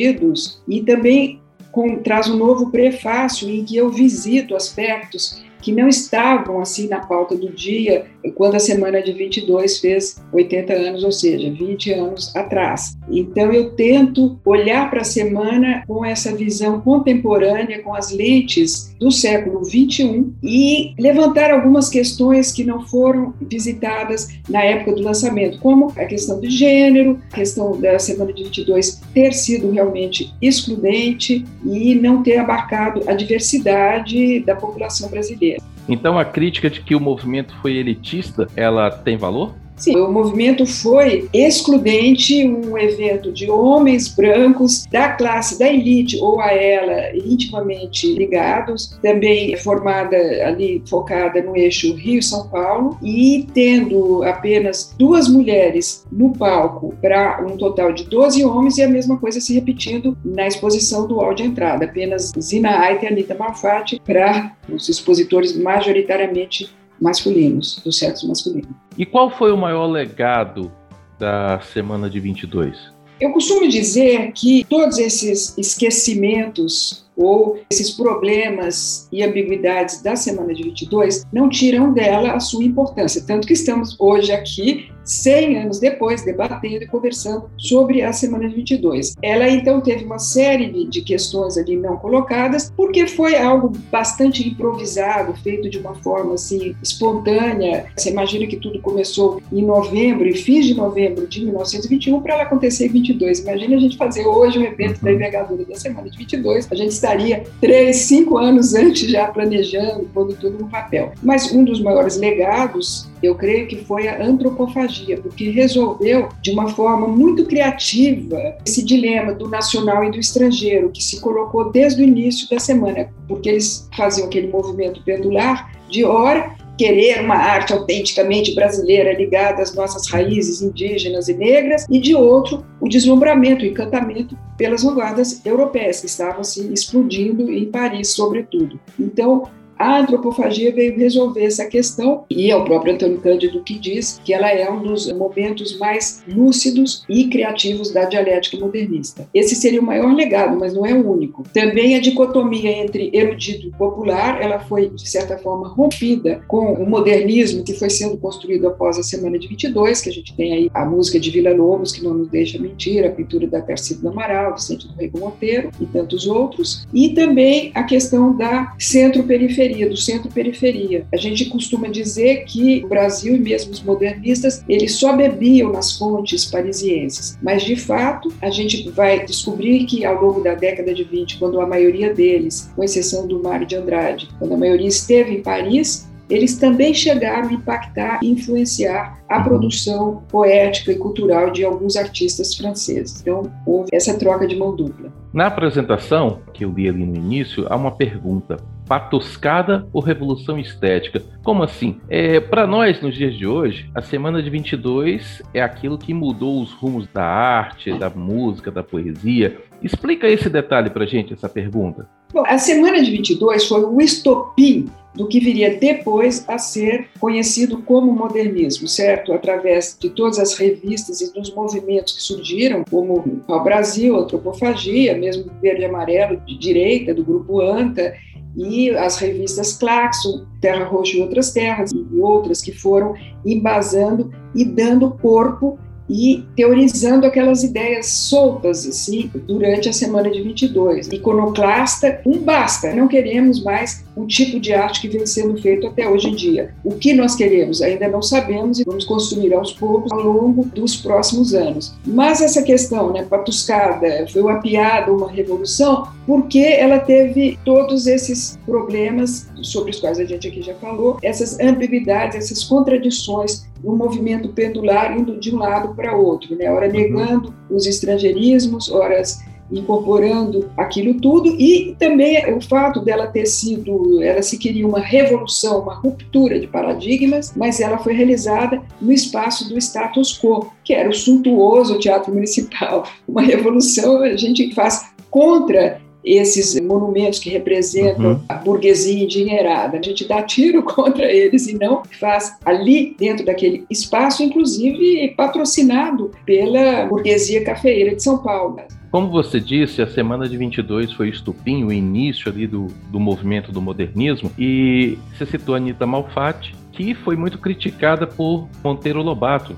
e 0.67 0.81
também 0.81 1.41
com, 1.71 1.97
traz 1.97 2.27
um 2.27 2.37
novo 2.37 2.71
prefácio 2.71 3.49
em 3.49 3.63
que 3.63 3.75
eu 3.75 3.89
visito 3.89 4.55
aspectos 4.55 5.43
que 5.61 5.71
não 5.71 5.87
estavam 5.87 6.61
assim 6.61 6.87
na 6.87 6.99
pauta 6.99 7.35
do 7.35 7.51
dia 7.51 8.05
quando 8.31 8.55
a 8.55 8.59
semana 8.59 9.01
de 9.01 9.13
22 9.13 9.79
fez 9.79 10.17
80 10.33 10.73
anos, 10.73 11.03
ou 11.03 11.11
seja, 11.11 11.51
20 11.51 11.93
anos 11.93 12.35
atrás. 12.35 12.97
Então 13.09 13.51
eu 13.51 13.71
tento 13.71 14.39
olhar 14.45 14.89
para 14.89 15.01
a 15.01 15.05
semana 15.05 15.83
com 15.87 16.03
essa 16.03 16.35
visão 16.35 16.81
contemporânea, 16.81 17.81
com 17.81 17.93
as 17.93 18.11
lentes 18.11 18.95
do 18.99 19.11
século 19.11 19.63
21 19.63 20.33
e 20.43 20.93
levantar 20.99 21.51
algumas 21.51 21.89
questões 21.89 22.51
que 22.51 22.63
não 22.63 22.85
foram 22.87 23.33
visitadas 23.41 24.29
na 24.49 24.63
época 24.63 24.93
do 24.93 25.01
lançamento, 25.01 25.59
como 25.59 25.91
a 25.95 26.05
questão 26.05 26.39
de 26.39 26.49
gênero, 26.49 27.19
a 27.31 27.35
questão 27.35 27.79
da 27.79 27.99
semana 27.99 28.33
de 28.33 28.43
22 28.43 29.01
ter 29.13 29.33
sido 29.33 29.71
realmente 29.71 30.33
excludente 30.41 31.45
e 31.65 31.95
não 31.95 32.23
ter 32.23 32.37
abarcado 32.37 33.03
a 33.07 33.13
diversidade 33.13 34.39
da 34.41 34.55
população 34.55 35.09
brasileira. 35.09 35.61
Então 35.87 36.19
a 36.19 36.25
crítica 36.25 36.69
de 36.69 36.81
que 36.81 36.95
o 36.95 36.99
movimento 36.99 37.55
foi 37.61 37.75
elitista, 37.75 38.47
ela 38.55 38.89
tem 38.89 39.17
valor? 39.17 39.55
Sim, 39.77 39.95
o 39.97 40.11
movimento 40.11 40.65
foi 40.65 41.29
excludente, 41.31 42.47
um 42.47 42.77
evento 42.77 43.31
de 43.31 43.49
homens 43.49 44.07
brancos 44.07 44.85
da 44.91 45.09
classe 45.09 45.59
da 45.59 45.67
elite 45.67 46.17
ou 46.19 46.41
a 46.41 46.51
ela 46.51 47.15
intimamente 47.15 48.11
ligados, 48.13 48.97
também 49.01 49.55
formada 49.57 50.17
ali 50.45 50.81
focada 50.89 51.41
no 51.43 51.55
eixo 51.55 51.93
Rio-São 51.93 52.47
Paulo 52.47 52.97
e 53.03 53.47
tendo 53.53 54.23
apenas 54.23 54.95
duas 54.97 55.27
mulheres 55.29 56.05
no 56.11 56.33
palco 56.33 56.95
para 56.99 57.45
um 57.45 57.55
total 57.55 57.93
de 57.93 58.05
12 58.05 58.43
homens 58.43 58.77
e 58.79 58.83
a 58.83 58.89
mesma 58.89 59.17
coisa 59.17 59.39
se 59.39 59.53
repetindo 59.53 60.17
na 60.25 60.47
exposição 60.47 61.07
do 61.07 61.27
de 61.33 61.43
entrada, 61.43 61.85
apenas 61.85 62.31
Zina 62.39 62.79
Aita 62.79 63.05
e 63.05 63.07
Anitta 63.09 63.35
Malfatti 63.35 64.01
para 64.03 64.55
os 64.69 64.87
expositores 64.87 65.57
majoritariamente 65.57 66.69
masculinos, 67.01 67.81
do 67.83 67.91
sexo 67.91 68.27
masculino. 68.27 68.69
E 68.97 69.05
qual 69.05 69.29
foi 69.29 69.51
o 69.51 69.57
maior 69.57 69.87
legado 69.87 70.71
da 71.19 71.59
semana 71.59 72.09
de 72.09 72.19
22? 72.19 72.77
Eu 73.19 73.31
costumo 73.31 73.67
dizer 73.67 74.31
que 74.33 74.63
todos 74.69 74.99
esses 74.99 75.57
esquecimentos 75.57 77.06
ou 77.17 77.59
esses 77.69 77.91
problemas 77.91 79.07
e 79.11 79.23
ambiguidades 79.23 80.01
da 80.01 80.15
semana 80.15 80.53
de 80.53 80.63
22 80.63 81.23
não 81.33 81.49
tiram 81.49 81.91
dela 81.91 82.33
a 82.33 82.39
sua 82.39 82.63
importância, 82.63 83.23
tanto 83.25 83.47
que 83.47 83.53
estamos 83.53 83.95
hoje 83.99 84.31
aqui 84.31 84.89
100 85.07 85.59
anos 85.59 85.79
depois, 85.79 86.23
debatendo 86.23 86.83
e 86.83 86.87
conversando 86.87 87.49
sobre 87.57 88.01
a 88.01 88.11
semana 88.11 88.47
de 88.49 88.55
22. 88.55 89.15
Ela 89.21 89.49
então 89.49 89.81
teve 89.81 90.03
uma 90.03 90.19
série 90.19 90.85
de 90.87 91.01
questões 91.01 91.57
ali 91.57 91.77
não 91.77 91.97
colocadas, 91.97 92.71
porque 92.75 93.07
foi 93.07 93.37
algo 93.37 93.71
bastante 93.89 94.47
improvisado, 94.47 95.33
feito 95.41 95.69
de 95.69 95.77
uma 95.77 95.95
forma 95.95 96.33
assim 96.33 96.75
espontânea. 96.83 97.85
Você 97.95 98.09
imagina 98.09 98.45
que 98.47 98.57
tudo 98.57 98.81
começou 98.81 99.41
em 99.51 99.65
novembro 99.65 100.27
e 100.27 100.35
fins 100.35 100.65
de 100.65 100.73
novembro 100.73 101.25
de 101.25 101.43
1921 101.45 102.21
para 102.21 102.33
ela 102.33 102.43
acontecer 102.43 102.87
em 102.87 102.89
22. 102.89 103.39
Imagina 103.39 103.77
a 103.77 103.79
gente 103.79 103.97
fazer 103.97 104.25
hoje 104.25 104.59
um 104.59 104.63
evento 104.63 105.01
da 105.01 105.09
uhum. 105.09 105.15
envergadura 105.15 105.63
da 105.63 105.75
semana 105.75 106.09
de 106.09 106.17
22, 106.17 106.67
a 106.69 106.75
gente 106.75 106.93
estaria 107.07 107.43
três, 107.61 107.97
cinco 107.97 108.37
anos 108.37 108.73
antes 108.73 109.09
já 109.09 109.27
planejando, 109.27 110.09
pondo 110.13 110.35
tudo 110.35 110.59
no 110.59 110.69
papel. 110.69 111.13
Mas 111.23 111.51
um 111.51 111.63
dos 111.63 111.81
maiores 111.81 112.17
legados 112.17 113.07
eu 113.23 113.33
creio 113.33 113.67
que 113.67 113.77
foi 113.77 114.07
a 114.07 114.23
antropofagia, 114.23 115.17
porque 115.17 115.49
resolveu 115.49 116.29
de 116.41 116.51
uma 116.51 116.67
forma 116.69 117.07
muito 117.07 117.45
criativa 117.45 118.55
esse 118.65 118.83
dilema 118.83 119.33
do 119.33 119.49
nacional 119.49 120.03
e 120.03 120.11
do 120.11 120.19
estrangeiro, 120.19 120.91
que 120.91 121.03
se 121.03 121.19
colocou 121.19 121.71
desde 121.71 122.01
o 122.01 122.05
início 122.05 122.47
da 122.49 122.59
semana, 122.59 123.09
porque 123.27 123.49
eles 123.49 123.87
faziam 123.95 124.27
aquele 124.27 124.47
movimento 124.47 125.01
pendular 125.03 125.71
de 125.89 126.03
hora 126.03 126.55
querer 126.77 127.21
uma 127.21 127.35
arte 127.35 127.73
autenticamente 127.73 128.53
brasileira 128.53 129.11
ligada 129.13 129.63
às 129.63 129.73
nossas 129.73 130.07
raízes 130.07 130.61
indígenas 130.61 131.27
e 131.27 131.33
negras, 131.33 131.85
e 131.89 131.99
de 131.99 132.13
outro, 132.13 132.63
o 132.87 132.89
deslumbramento, 132.89 133.63
o 133.63 133.67
encantamento 133.67 134.37
pelas 134.57 134.81
vanguardas 134.81 135.45
europeias 135.45 135.99
que 135.99 136.05
estavam 136.05 136.43
se 136.43 136.73
explodindo 136.73 137.51
em 137.51 137.65
Paris, 137.65 138.09
sobretudo. 138.09 138.79
Então, 138.97 139.49
a 139.77 139.99
antropofagia 139.99 140.73
veio 140.73 140.97
resolver 140.97 141.43
essa 141.43 141.65
questão 141.65 142.25
e 142.29 142.49
é 142.49 142.55
o 142.55 142.63
próprio 142.63 142.93
Antônio 142.93 143.19
Cândido 143.19 143.63
que 143.63 143.77
diz 143.77 144.19
que 144.23 144.33
ela 144.33 144.49
é 144.49 144.69
um 144.69 144.81
dos 144.81 145.11
momentos 145.13 145.77
mais 145.77 146.23
lúcidos 146.27 147.03
e 147.09 147.27
criativos 147.27 147.91
da 147.91 148.05
dialética 148.05 148.57
modernista. 148.57 149.27
Esse 149.33 149.55
seria 149.55 149.81
o 149.81 149.85
maior 149.85 150.13
legado, 150.13 150.57
mas 150.57 150.73
não 150.73 150.85
é 150.85 150.93
o 150.93 151.09
único. 151.09 151.43
Também 151.53 151.95
a 151.95 152.01
dicotomia 152.01 152.71
entre 152.71 153.09
erudito 153.13 153.67
e 153.67 153.71
popular, 153.71 154.41
ela 154.41 154.59
foi 154.59 154.89
de 154.89 155.09
certa 155.09 155.37
forma 155.37 155.67
rompida 155.67 156.41
com 156.47 156.73
o 156.73 156.89
modernismo 156.89 157.63
que 157.63 157.73
foi 157.73 157.89
sendo 157.89 158.17
construído 158.17 158.67
após 158.67 158.97
a 158.97 159.03
semana 159.03 159.37
de 159.37 159.47
22, 159.47 160.01
que 160.01 160.09
a 160.09 160.13
gente 160.13 160.35
tem 160.35 160.53
aí 160.53 160.71
a 160.73 160.85
música 160.85 161.19
de 161.19 161.29
Vila 161.29 161.53
Lobos, 161.53 161.91
que 161.91 162.03
não 162.03 162.13
nos 162.13 162.29
deixa 162.29 162.59
mentir, 162.59 163.05
a 163.05 163.09
pintura 163.09 163.47
da 163.47 163.61
Tarcísio 163.61 164.01
do 164.01 164.09
Amaral, 164.09 164.55
Vicente 164.55 164.87
do 164.87 164.93
Rego 164.93 165.19
Monteiro 165.19 165.69
e 165.79 165.85
tantos 165.85 166.27
outros, 166.27 166.85
e 166.93 167.09
também 167.09 167.71
a 167.73 167.83
questão 167.83 168.35
da 168.35 168.73
centro-periferia 168.79 169.66
periferia, 169.67 169.89
do 169.89 169.97
centro-periferia. 169.97 171.05
A 171.13 171.17
gente 171.17 171.45
costuma 171.45 171.87
dizer 171.87 172.45
que 172.45 172.83
o 172.83 172.87
Brasil 172.87 173.35
e 173.35 173.39
mesmo 173.39 173.71
os 173.71 173.81
modernistas, 173.81 174.63
eles 174.67 174.95
só 174.95 175.15
bebiam 175.15 175.71
nas 175.71 175.97
fontes 175.97 176.45
parisienses, 176.45 177.37
mas 177.41 177.63
de 177.63 177.75
fato 177.75 178.31
a 178.41 178.49
gente 178.49 178.89
vai 178.89 179.25
descobrir 179.25 179.85
que 179.85 180.05
ao 180.05 180.21
longo 180.21 180.41
da 180.41 180.55
década 180.55 180.93
de 180.93 181.03
20, 181.03 181.37
quando 181.37 181.59
a 181.59 181.67
maioria 181.67 182.13
deles, 182.13 182.71
com 182.75 182.83
exceção 182.83 183.27
do 183.27 183.41
Mário 183.41 183.67
de 183.67 183.75
Andrade, 183.75 184.29
quando 184.39 184.53
a 184.53 184.57
maioria 184.57 184.87
esteve 184.87 185.35
em 185.35 185.41
Paris, 185.41 186.07
eles 186.29 186.57
também 186.57 186.93
chegaram 186.93 187.47
a 187.47 187.53
impactar 187.53 188.19
e 188.21 188.29
influenciar 188.29 189.17
a 189.29 189.41
produção 189.41 190.23
poética 190.29 190.91
e 190.91 190.97
cultural 190.97 191.51
de 191.51 191.63
alguns 191.63 191.95
artistas 191.95 192.53
franceses. 192.53 193.21
Então, 193.21 193.49
houve 193.65 193.89
essa 193.93 194.17
troca 194.17 194.45
de 194.45 194.55
mão 194.55 194.75
dupla. 194.75 195.09
Na 195.33 195.47
apresentação, 195.47 196.41
que 196.53 196.65
eu 196.65 196.71
li 196.71 196.89
ali 196.89 197.05
no 197.05 197.15
início, 197.15 197.65
há 197.69 197.77
uma 197.77 197.91
pergunta 197.91 198.57
patuscada 198.87 199.87
ou 199.91 200.01
revolução 200.01 200.57
estética? 200.57 201.21
Como 201.43 201.63
assim? 201.63 201.99
É, 202.09 202.39
Para 202.39 202.65
nós, 202.65 203.01
nos 203.01 203.15
dias 203.15 203.35
de 203.35 203.45
hoje, 203.45 203.89
a 203.93 204.01
semana 204.01 204.41
de 204.41 204.49
22 204.49 205.41
é 205.53 205.61
aquilo 205.61 205.97
que 205.97 206.13
mudou 206.13 206.61
os 206.61 206.71
rumos 206.71 207.07
da 207.07 207.25
arte, 207.25 207.91
da 207.97 208.09
música, 208.09 208.71
da 208.71 208.83
poesia. 208.83 209.57
Explica 209.81 210.27
esse 210.27 210.49
detalhe 210.49 210.89
para 210.89 211.05
gente, 211.05 211.33
essa 211.33 211.49
pergunta. 211.49 212.07
Bom, 212.33 212.43
a 212.45 212.57
semana 212.57 213.01
de 213.01 213.11
22 213.11 213.67
foi 213.67 213.83
o 213.83 214.01
estopim 214.01 214.87
do 215.17 215.27
que 215.27 215.39
viria 215.39 215.77
depois 215.77 216.45
a 216.47 216.57
ser 216.59 217.09
conhecido 217.19 217.81
como 217.81 218.13
modernismo, 218.13 218.87
certo? 218.87 219.33
Através 219.33 219.97
de 219.99 220.11
todas 220.11 220.37
as 220.37 220.53
revistas 220.53 221.19
e 221.21 221.33
dos 221.33 221.53
movimentos 221.53 222.13
que 222.13 222.21
surgiram, 222.21 222.83
como 222.89 223.41
o 223.47 223.59
Brasil, 223.59 224.15
Antropofagia, 224.15 225.17
mesmo 225.17 225.51
Verde 225.59 225.81
e 225.81 225.85
Amarelo 225.85 226.37
de 226.45 226.57
direita, 226.57 227.13
do 227.13 227.25
grupo 227.25 227.59
ANTA, 227.59 228.13
e 228.55 228.89
as 228.91 229.17
revistas 229.17 229.73
Claxon, 229.73 230.45
Terra 230.61 230.85
Roxa 230.85 231.17
e 231.17 231.21
Outras 231.21 231.51
Terras, 231.51 231.91
e 231.91 232.19
outras 232.19 232.61
que 232.61 232.71
foram 232.71 233.13
embasando 233.45 234.31
e 234.55 234.63
dando 234.63 235.11
corpo 235.11 235.77
e 236.09 236.43
teorizando 236.55 237.25
aquelas 237.25 237.63
ideias 237.63 238.07
soltas 238.07 238.85
assim 238.87 239.29
durante 239.47 239.89
a 239.89 239.93
semana 239.93 240.29
de 240.29 240.41
22. 240.41 241.07
Iconoclasta, 241.07 242.21
um 242.25 242.39
basta, 242.39 242.93
não 242.93 243.07
queremos 243.07 243.63
mais 243.63 244.05
o 244.15 244.25
tipo 244.25 244.59
de 244.59 244.73
arte 244.73 245.01
que 245.01 245.07
vem 245.07 245.25
sendo 245.25 245.61
feito 245.61 245.85
até 245.85 246.09
hoje 246.09 246.29
em 246.29 246.35
dia. 246.35 246.73
O 246.83 246.95
que 246.95 247.13
nós 247.13 247.35
queremos 247.35 247.81
ainda 247.81 248.07
não 248.07 248.21
sabemos 248.21 248.79
e 248.79 248.83
vamos 248.83 249.05
construir 249.05 249.53
aos 249.53 249.71
poucos 249.73 250.11
ao 250.11 250.21
longo 250.21 250.65
dos 250.65 250.95
próximos 250.95 251.53
anos. 251.53 251.93
Mas 252.05 252.41
essa 252.41 252.63
questão, 252.63 253.13
né, 253.13 253.23
patuscada, 253.23 254.25
foi 254.31 254.41
uma 254.41 254.59
piada, 254.59 255.11
uma 255.11 255.29
revolução, 255.29 256.07
porque 256.25 256.59
ela 256.59 256.99
teve 256.99 257.59
todos 257.63 258.07
esses 258.07 258.57
problemas 258.65 259.47
sobre 259.61 259.91
os 259.91 259.99
quais 259.99 260.19
a 260.19 260.25
gente 260.25 260.47
aqui 260.47 260.61
já 260.61 260.73
falou, 260.75 261.17
essas 261.21 261.59
ambiguidades, 261.59 262.37
essas 262.37 262.63
contradições 262.63 263.67
no 263.83 263.95
movimento 263.95 264.49
pendular 264.49 265.17
indo 265.17 265.39
de 265.39 265.53
um 265.53 265.59
lado 265.59 265.93
para 265.95 266.15
outro, 266.15 266.55
né? 266.55 266.71
Ora 266.71 266.87
negando 266.87 267.53
os 267.69 267.85
estrangeirismos, 267.85 268.91
horas 268.91 269.39
incorporando 269.71 270.69
aquilo 270.77 271.19
tudo 271.19 271.49
e 271.59 271.95
também 271.99 272.53
o 272.53 272.61
fato 272.61 273.01
dela 273.01 273.27
ter 273.27 273.45
sido, 273.45 274.21
ela 274.23 274.41
se 274.41 274.57
queria 274.57 274.87
uma 274.87 274.99
revolução, 274.99 275.81
uma 275.81 275.95
ruptura 275.95 276.59
de 276.59 276.67
paradigmas, 276.67 277.53
mas 277.55 277.79
ela 277.79 277.97
foi 277.97 278.13
realizada 278.13 278.81
no 279.01 279.11
espaço 279.11 279.67
do 279.67 279.77
status 279.77 280.39
quo, 280.39 280.71
que 280.83 280.93
era 280.93 281.09
o 281.09 281.13
suntuoso 281.13 281.99
teatro 281.99 282.33
municipal. 282.33 283.05
Uma 283.27 283.41
revolução 283.41 284.23
a 284.23 284.37
gente 284.37 284.73
faz 284.73 285.11
contra 285.29 286.01
esses 286.35 286.79
monumentos 286.81 287.39
que 287.39 287.49
representam 287.49 288.33
uhum. 288.33 288.39
a 288.49 288.55
burguesia 288.55 289.23
endinheirada. 289.23 289.97
A 289.97 290.01
gente 290.01 290.27
dá 290.27 290.41
tiro 290.43 290.83
contra 290.83 291.25
eles 291.25 291.67
e 291.67 291.77
não 291.77 292.03
faz 292.19 292.57
ali 292.65 293.15
dentro 293.17 293.45
daquele 293.45 293.85
espaço, 293.89 294.43
inclusive 294.43 295.33
patrocinado 295.37 296.31
pela 296.45 297.05
burguesia 297.05 297.63
cafeeira 297.63 298.15
de 298.15 298.23
São 298.23 298.37
Paulo. 298.39 298.77
Como 299.09 299.31
você 299.31 299.59
disse, 299.59 300.01
a 300.01 300.07
semana 300.07 300.49
de 300.49 300.57
22 300.57 301.13
foi 301.13 301.29
estupim, 301.29 301.85
o 301.85 301.93
início 301.93 302.51
ali 302.51 302.67
do, 302.67 302.87
do 303.09 303.19
movimento 303.19 303.71
do 303.71 303.81
modernismo, 303.81 304.51
e 304.59 305.17
você 305.33 305.45
citou 305.45 305.75
a 305.75 305.77
Anitta 305.77 306.05
Malfatti, 306.05 306.75
que 306.91 307.15
foi 307.15 307.37
muito 307.37 307.57
criticada 307.57 308.27
por 308.27 308.67
Monteiro 308.83 309.21
Lobato. 309.21 309.75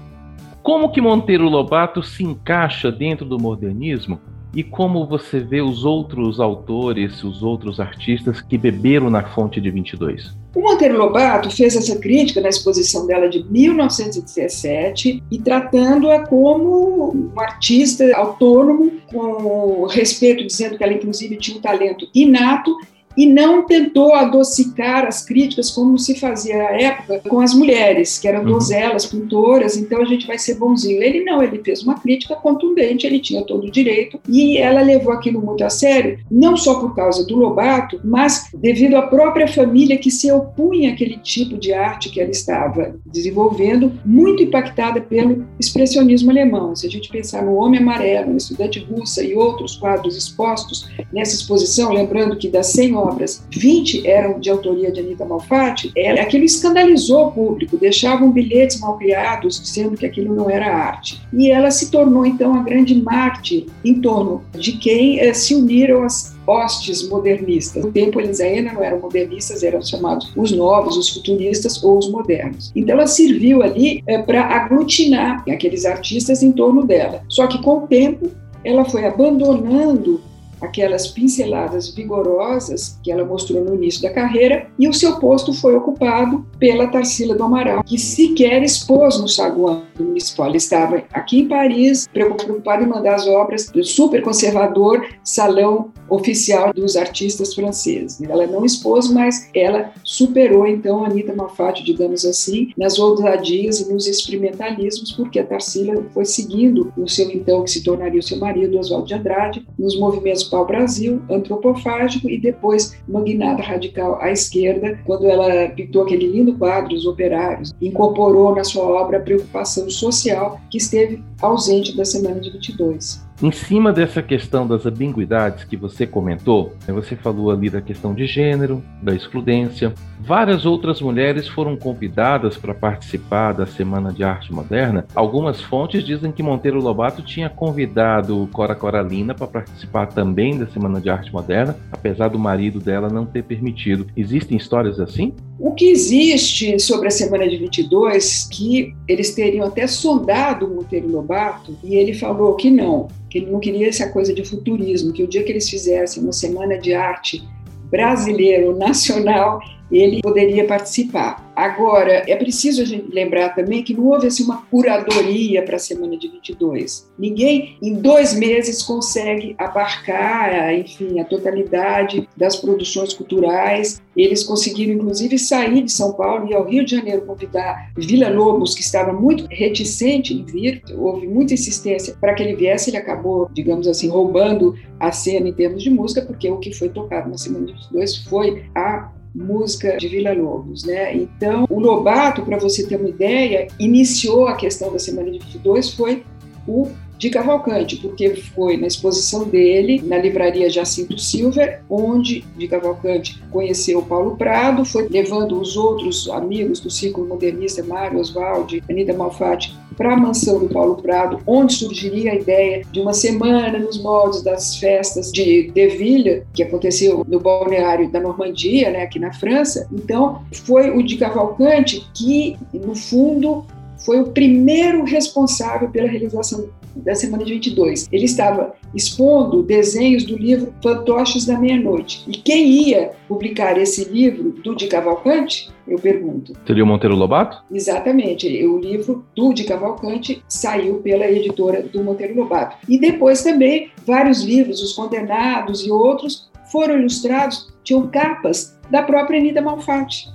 Como 0.64 0.92
que 0.92 1.00
Monteiro 1.00 1.48
Lobato 1.48 2.02
se 2.02 2.24
encaixa 2.24 2.92
dentro 2.92 3.26
do 3.26 3.38
modernismo 3.38 4.20
e 4.54 4.64
como 4.64 5.06
você 5.06 5.40
vê 5.40 5.62
os 5.62 5.86
outros 5.86 6.40
autores, 6.40 7.24
os 7.24 7.44
outros 7.44 7.80
artistas 7.80 8.42
que 8.42 8.58
beberam 8.58 9.10
na 9.10 9.24
fonte 9.24 9.62
de 9.62 9.70
22? 9.70 10.34
O 10.56 10.62
Monteiro 10.62 10.98
Lobato 10.98 11.52
fez 11.52 11.76
essa 11.76 11.98
crítica 12.00 12.42
na 12.42 12.50
exposição 12.50 13.06
dela 13.06 13.30
de 13.30 13.44
1917 13.44 15.24
e 15.30 15.40
tratando-a 15.40 16.26
como 16.26 17.12
um 17.12 17.40
artista 17.40 18.04
autônomo, 18.16 18.92
com 19.12 19.86
respeito, 19.86 20.46
dizendo 20.46 20.78
que 20.78 20.84
ela 20.84 20.94
inclusive 20.94 21.38
tinha 21.38 21.58
um 21.58 21.62
talento 21.62 22.08
inato 22.16 22.76
e 23.20 23.26
não 23.26 23.66
tentou 23.66 24.16
adocicar 24.16 25.06
as 25.06 25.26
críticas 25.26 25.70
como 25.72 26.00
se 26.00 26.18
fazia 26.18 26.56
à 26.56 26.82
época 26.82 27.22
com 27.28 27.42
as 27.42 27.54
mulheres, 27.54 28.18
que 28.18 28.26
eram 28.26 28.40
uhum. 28.40 28.52
donzelas, 28.54 29.08
pintoras, 29.08 29.76
então 29.76 30.02
a 30.02 30.06
gente 30.06 30.26
vai 30.26 30.40
ser 30.40 30.56
bonzinho. 30.56 31.04
Ele 31.04 31.26
não, 31.26 31.44
ele 31.44 31.62
fez 31.62 31.84
uma 31.84 32.00
crítica 32.00 32.34
contundente, 32.38 33.06
ele 33.06 33.20
tinha 33.20 33.44
todo 33.44 33.68
o 33.68 33.72
direito, 33.72 34.22
e 34.26 34.58
ela 34.58 34.82
levou 34.82 35.12
aquilo 35.12 35.42
muito 35.42 35.66
a 35.66 35.70
sério, 35.70 36.18
não 36.32 36.56
só 36.56 36.80
por 36.80 36.96
causa 36.96 37.26
do 37.26 37.36
Lobato, 37.36 38.00
mas 38.06 38.46
devido 38.54 38.96
à 38.96 39.02
própria 39.02 39.50
família 39.50 39.98
que 39.98 40.10
se 40.10 40.32
opunha 40.32 40.94
àquele 40.94 41.18
tipo 41.18 41.58
de 41.58 41.74
arte 41.74 42.10
que 42.10 42.22
ela 42.22 42.32
estava 42.32 42.96
desenvolvendo, 43.06 43.92
muito 44.06 44.44
impactada 44.44 45.02
pelo 45.02 45.46
expressionismo 45.60 46.32
alemão. 46.32 46.74
Se 46.74 46.88
a 46.88 46.90
gente 46.90 47.10
pensar 47.10 47.44
no 47.44 47.56
Homem 47.56 47.82
Amarelo, 47.82 48.32
no 48.32 48.38
Estudante 48.38 48.80
Russa 48.80 49.22
e 49.22 49.36
outros 49.36 49.76
quadros 49.76 50.16
expostos 50.16 50.88
nessa 51.12 51.36
exposição, 51.36 51.92
lembrando 51.92 52.38
que 52.38 52.48
das 52.48 52.68
100 52.68 52.96
horas 52.96 53.09
obras, 53.10 53.44
20 53.52 54.08
eram 54.08 54.40
de 54.40 54.50
autoria 54.50 54.92
de 54.92 55.00
Anita 55.00 55.26
Malfatti, 55.26 55.92
é, 55.96 56.20
aquilo 56.20 56.44
escandalizou 56.44 57.28
o 57.28 57.32
público, 57.32 57.78
deixavam 57.78 58.32
bilhetes 58.32 58.80
mal 58.80 58.98
criados 58.98 59.62
dizendo 59.62 59.98
que 59.98 60.06
aquilo 60.06 60.36
não 60.36 60.50
era 60.50 60.74
arte. 60.74 61.22
E 61.34 61.52
ela 61.52 61.72
se 61.72 61.92
tornou, 61.92 62.26
então, 62.26 62.56
a 62.56 62.64
grande 62.64 63.00
mártir 63.02 63.66
em 63.84 63.96
torno 63.96 64.44
de 64.54 64.74
quem 64.74 65.20
eh, 65.20 65.34
se 65.34 65.56
uniram 65.56 66.04
as 66.04 66.36
hostes 66.46 67.08
modernistas. 67.08 67.84
No 67.84 67.92
tempo, 67.92 68.20
eles 68.20 68.40
ainda 68.40 68.74
não 68.74 68.84
eram 68.84 69.00
modernistas, 69.00 69.62
eram 69.62 69.82
chamados 69.82 70.32
os 70.36 70.52
novos, 70.52 70.98
os 70.98 71.10
futuristas 71.10 71.84
ou 71.84 71.98
os 71.98 72.10
modernos. 72.10 72.72
Então, 72.76 72.96
ela 72.96 73.08
serviu 73.08 73.62
ali 73.62 74.04
é, 74.08 74.18
para 74.18 74.44
aglutinar 74.44 75.44
aqueles 75.50 75.86
artistas 75.86 76.42
em 76.42 76.52
torno 76.52 76.86
dela. 76.86 77.22
Só 77.30 77.46
que, 77.48 77.62
com 77.62 77.84
o 77.84 77.88
tempo, 77.88 78.30
ela 78.64 78.84
foi 78.86 79.06
abandonando 79.06 80.22
aquelas 80.62 81.08
pinceladas 81.08 81.90
vigorosas 81.90 83.00
que 83.04 83.12
ela 83.12 83.26
mostrou 83.26 83.64
no 83.64 83.76
início 83.76 84.02
da 84.02 84.10
carreira, 84.12 84.68
e 84.78 84.88
o 84.88 84.94
seu 84.94 85.20
posto 85.20 85.54
foi 85.54 85.76
ocupado 85.76 86.46
pela 86.58 86.88
Tarsila 86.88 87.36
do 87.36 87.44
Amaral, 87.44 87.84
que 87.84 87.98
sequer 87.98 88.64
expôs 88.64 89.20
no 89.20 89.28
saguão 89.28 89.84
municipal. 89.98 90.48
Ele 90.48 90.58
estava 90.58 91.04
aqui 91.14 91.42
em 91.42 91.48
Paris, 91.48 92.08
preocupado 92.12 92.84
em 92.84 92.88
mandar 92.88 93.16
as 93.16 93.28
obras 93.28 93.70
do 93.70 93.84
super 93.84 94.22
conservador 94.22 95.06
Salão 95.24 95.92
Oficial 96.10 96.74
dos 96.74 96.96
Artistas 96.96 97.54
Franceses. 97.54 98.20
Ela 98.22 98.48
não 98.48 98.66
expôs, 98.66 99.10
mas 99.10 99.50
ela 99.54 99.92
superou, 100.04 100.66
então, 100.66 101.04
a 101.04 101.08
Anitta 101.08 101.36
Malfatti, 101.36 101.84
digamos 101.84 102.26
assim, 102.26 102.72
nas 102.78 102.98
ousadias 102.98 103.80
e 103.80 103.92
nos 103.92 104.08
experimentalismos, 104.08 105.12
porque 105.12 105.40
a 105.40 105.46
Tarsila 105.46 106.04
foi 106.14 106.26
seguindo 106.26 106.92
o 106.98 107.08
seu, 107.08 107.30
então, 107.30 107.64
que 107.64 107.72
se 107.72 107.84
tornaria 107.84 108.20
o 108.20 108.24
seu 108.24 108.38
marido, 108.38 108.80
Oswaldo 108.80 109.08
de 109.08 109.14
Andrade, 109.14 109.66
nos 109.78 109.98
movimentos 110.00 110.44
pau-brasil, 110.50 111.22
antropofágico 111.30 112.30
e 112.30 112.40
depois 112.40 112.98
uma 113.08 113.22
guinada 113.22 113.62
radical 113.62 114.20
à 114.22 114.32
esquerda, 114.32 115.00
quando 115.06 115.26
ela 115.26 115.70
pintou 115.70 116.04
aquele 116.04 116.28
lindo 116.28 116.58
quadro, 116.58 116.96
Os 116.96 117.06
Operários, 117.06 117.74
incorporou 117.82 118.56
na 118.56 118.64
sua 118.64 118.84
obra 118.84 119.18
a 119.18 119.22
preocupação 119.22 119.90
social 119.90 120.60
que 120.70 120.78
esteve 120.78 121.24
ausente 121.42 121.96
da 121.96 122.06
Semana 122.06 122.40
de 122.40 122.52
22. 122.52 123.29
Em 123.42 123.54
cima 123.54 123.94
dessa 123.94 124.22
questão 124.22 124.68
das 124.68 124.86
ambiguidades 124.86 125.64
que 125.64 125.78
você 125.78 126.06
comentou, 126.06 126.76
né, 126.86 126.94
você 126.94 127.16
falou 127.16 127.50
ali 127.50 127.70
da 127.70 127.80
questão 127.80 128.14
de 128.14 128.26
gênero, 128.26 128.84
da 129.02 129.16
excludência. 129.16 129.94
Várias 130.20 130.66
outras 130.66 131.00
mulheres 131.00 131.48
foram 131.48 131.78
convidadas 131.78 132.58
para 132.58 132.74
participar 132.74 133.54
da 133.54 133.66
Semana 133.66 134.12
de 134.12 134.26
Arte 134.26 134.54
Moderna. 134.54 135.06
Algumas 135.16 135.62
fontes 135.62 136.04
dizem 136.04 136.34
que 136.34 136.44
Monteiro 136.44 136.82
Lobato 136.82 137.22
tinha 137.22 137.50
convidado 137.50 138.50
Cora 138.52 138.76
Coralina 138.76 139.34
para 139.34 139.48
participar 139.48 140.08
também 140.08 140.60
da 140.60 140.68
Semana 140.68 141.00
de 141.00 141.10
Arte 141.10 141.32
Moderna, 141.32 141.78
apesar 141.94 142.28
do 142.28 142.38
marido 142.38 142.78
dela 142.82 143.08
não 143.08 143.26
ter 143.26 143.44
permitido. 143.44 144.06
Existem 144.18 144.58
histórias 144.58 145.00
assim? 145.00 145.34
O 145.60 145.74
que 145.74 145.90
existe 145.90 146.80
sobre 146.80 147.10
a 147.10 147.12
Semana 147.12 147.48
de 147.48 147.58
22 147.58 148.48
que 148.50 148.96
eles 149.06 149.36
teriam 149.36 149.68
até 149.68 149.88
sondado 149.88 150.70
Monteiro 150.70 151.12
Lobato 151.12 151.78
e 151.84 151.96
ele 151.96 152.14
falou 152.14 152.56
que 152.56 152.72
não, 152.72 153.10
que 153.30 153.40
ele 153.40 153.52
não 153.52 153.60
queria 153.60 153.90
essa 153.90 154.08
coisa 154.08 154.34
de 154.34 154.46
futurismo, 154.46 155.12
que 155.12 155.22
o 155.22 155.28
dia 155.28 155.44
que 155.44 155.52
eles 155.52 155.70
fizessem 155.70 156.24
uma 156.24 156.32
semana 156.32 156.78
de 156.78 156.94
arte 156.94 157.44
brasileiro 157.92 158.78
nacional, 158.78 159.60
ele 159.92 160.22
poderia 160.22 160.66
participar. 160.66 161.50
Agora, 161.56 162.24
é 162.26 162.36
preciso 162.38 162.82
a 162.82 162.86
gente 162.86 163.14
lembrar 163.14 163.50
também 163.50 163.84
que 163.84 163.94
não 163.94 164.08
houve 164.08 164.28
assim, 164.28 164.44
uma 164.46 164.62
curadoria 164.68 165.62
para 165.62 165.76
a 165.76 165.80
semana 165.80 166.18
de 166.18 166.30
22. 166.30 167.12
Ninguém, 167.20 167.78
em 167.82 167.96
dois 167.96 168.34
meses, 168.34 168.82
consegue 168.82 169.56
abarcar, 169.58 170.74
enfim, 170.74 171.20
a 171.20 171.26
totalidade 171.26 172.30
das 172.38 172.56
produções 172.56 173.14
culturais. 173.14 174.02
Eles 174.16 174.44
conseguiram, 174.44 174.94
inclusive, 174.94 175.38
sair 175.38 175.84
de 175.84 175.92
São 175.92 176.14
Paulo 176.14 176.50
e 176.50 176.56
ao 176.56 176.66
Rio 176.66 176.86
de 176.86 176.96
Janeiro 176.96 177.26
convidar 177.26 177.92
Vila 177.98 178.30
Lobos, 178.30 178.74
que 178.74 178.82
estava 178.82 179.12
muito 179.12 179.46
reticente 179.50 180.34
em 180.34 180.46
vir, 180.46 180.82
houve 180.98 181.28
muita 181.28 181.54
insistência 181.54 182.16
para 182.22 182.34
que 182.34 182.42
ele 182.42 182.56
viesse. 182.56 182.90
Ele 182.90 182.98
acabou, 182.98 183.50
digamos 183.52 183.86
assim, 183.86 184.08
roubando 184.08 184.76
a 184.98 185.12
cena 185.12 185.50
em 185.50 185.54
termos 185.54 185.84
de 185.84 185.90
música, 185.90 186.22
porque 186.22 186.50
o 186.50 186.58
que 186.58 186.74
foi 186.74 186.88
tocado 186.88 187.30
na 187.30 187.38
semana 187.38 187.66
de 187.66 187.74
22 187.74 188.18
foi 188.28 188.64
a 188.74 189.12
música 189.34 189.98
de 189.98 190.08
Vila 190.08 190.34
Lobos, 190.34 190.84
né? 190.84 191.16
Então, 191.16 191.66
o 191.70 191.80
Lobato, 191.80 192.44
para 192.44 192.58
você 192.58 192.86
ter 192.86 192.96
uma 192.96 193.10
ideia, 193.10 193.68
iniciou 193.80 194.48
a 194.48 194.56
questão 194.56 194.92
da 194.92 195.00
Semana 195.00 195.32
de 195.32 195.40
22 195.40 195.94
foi 195.94 196.24
o 196.68 196.88
de 197.20 197.30
Cavalcante, 197.30 197.98
porque 197.98 198.30
foi 198.30 198.78
na 198.78 198.88
exposição 198.88 199.44
dele, 199.44 200.02
na 200.06 200.18
livraria 200.18 200.70
Jacinto 200.70 201.20
Silver, 201.20 201.82
onde 201.90 202.46
de 202.56 202.66
Cavalcante 202.66 203.44
conheceu 203.52 204.02
Paulo 204.02 204.38
Prado, 204.38 204.86
foi 204.86 205.06
levando 205.10 205.60
os 205.60 205.76
outros 205.76 206.30
amigos 206.30 206.80
do 206.80 206.90
círculo 206.90 207.28
modernista, 207.28 207.84
Mário 207.84 208.20
Oswaldi, 208.20 208.82
Anita 208.90 209.14
Malfatti, 209.14 209.78
para 209.98 210.14
a 210.14 210.18
mansão 210.18 210.60
do 210.60 210.70
Paulo 210.70 210.96
Prado, 210.96 211.42
onde 211.46 211.74
surgiria 211.74 212.32
a 212.32 212.36
ideia 212.36 212.86
de 212.90 213.02
uma 213.02 213.12
semana 213.12 213.78
nos 213.78 214.02
moldes 214.02 214.42
das 214.42 214.78
festas 214.78 215.30
de 215.30 215.70
Deville, 215.74 216.44
que 216.54 216.64
aconteceu 216.64 217.26
no 217.28 217.38
balneário 217.42 218.10
da 218.10 218.22
Normandia, 218.22 218.92
né, 218.92 219.04
aqui 219.04 219.20
na 219.20 219.34
França. 219.34 219.90
Então, 219.92 220.42
foi 220.54 220.90
o 220.90 221.04
de 221.04 221.18
Cavalcante 221.18 222.08
que, 222.14 222.56
no 222.74 222.96
fundo, 222.96 223.66
foi 224.06 224.22
o 224.22 224.28
primeiro 224.28 225.04
responsável 225.04 225.90
pela 225.90 226.08
realização 226.08 226.70
da 226.96 227.16
semana 227.16 227.44
de 227.44 227.54
22. 227.54 228.08
Ele 228.12 228.26
estava 228.26 228.74
expondo 228.94 229.64
desenhos 229.64 230.24
do 230.24 230.38
livro 230.38 230.74
Fantoches 230.82 231.46
da 231.46 231.60
Meia-Noite. 231.60 232.24
E 232.28 232.32
quem 232.32 232.68
ia 232.68 233.12
publicar 233.28 233.78
esse 233.78 234.06
livro 234.06 234.52
do 234.52 234.76
de 234.76 234.88
Cavalcante? 234.88 235.70
Eu 235.88 235.98
pergunto. 235.98 236.54
Seria 236.66 236.84
o 236.84 236.88
Monteiro 236.88 237.16
Lobato? 237.16 237.64
Exatamente. 237.72 238.48
O 238.66 238.78
livro 238.78 239.26
do 239.36 239.54
de 239.54 239.64
Cavalcante 239.64 240.44
saiu 240.48 240.96
pela 240.96 241.26
editora 241.26 241.82
do 241.82 242.04
Monteiro 242.04 242.36
Lobato. 242.36 242.78
E 242.88 243.00
depois 243.00 243.42
também 243.42 243.92
vários 244.06 244.44
livros, 244.44 244.82
Os 244.82 244.94
Condenados 244.94 245.86
e 245.86 245.92
outros, 245.92 246.50
foram 246.72 247.00
ilustrados, 247.00 247.74
tinham 247.84 248.08
capas 248.08 248.78
da 248.92 249.04
própria 249.04 249.40
Anita 249.40 249.62
Malfatti. 249.62 250.28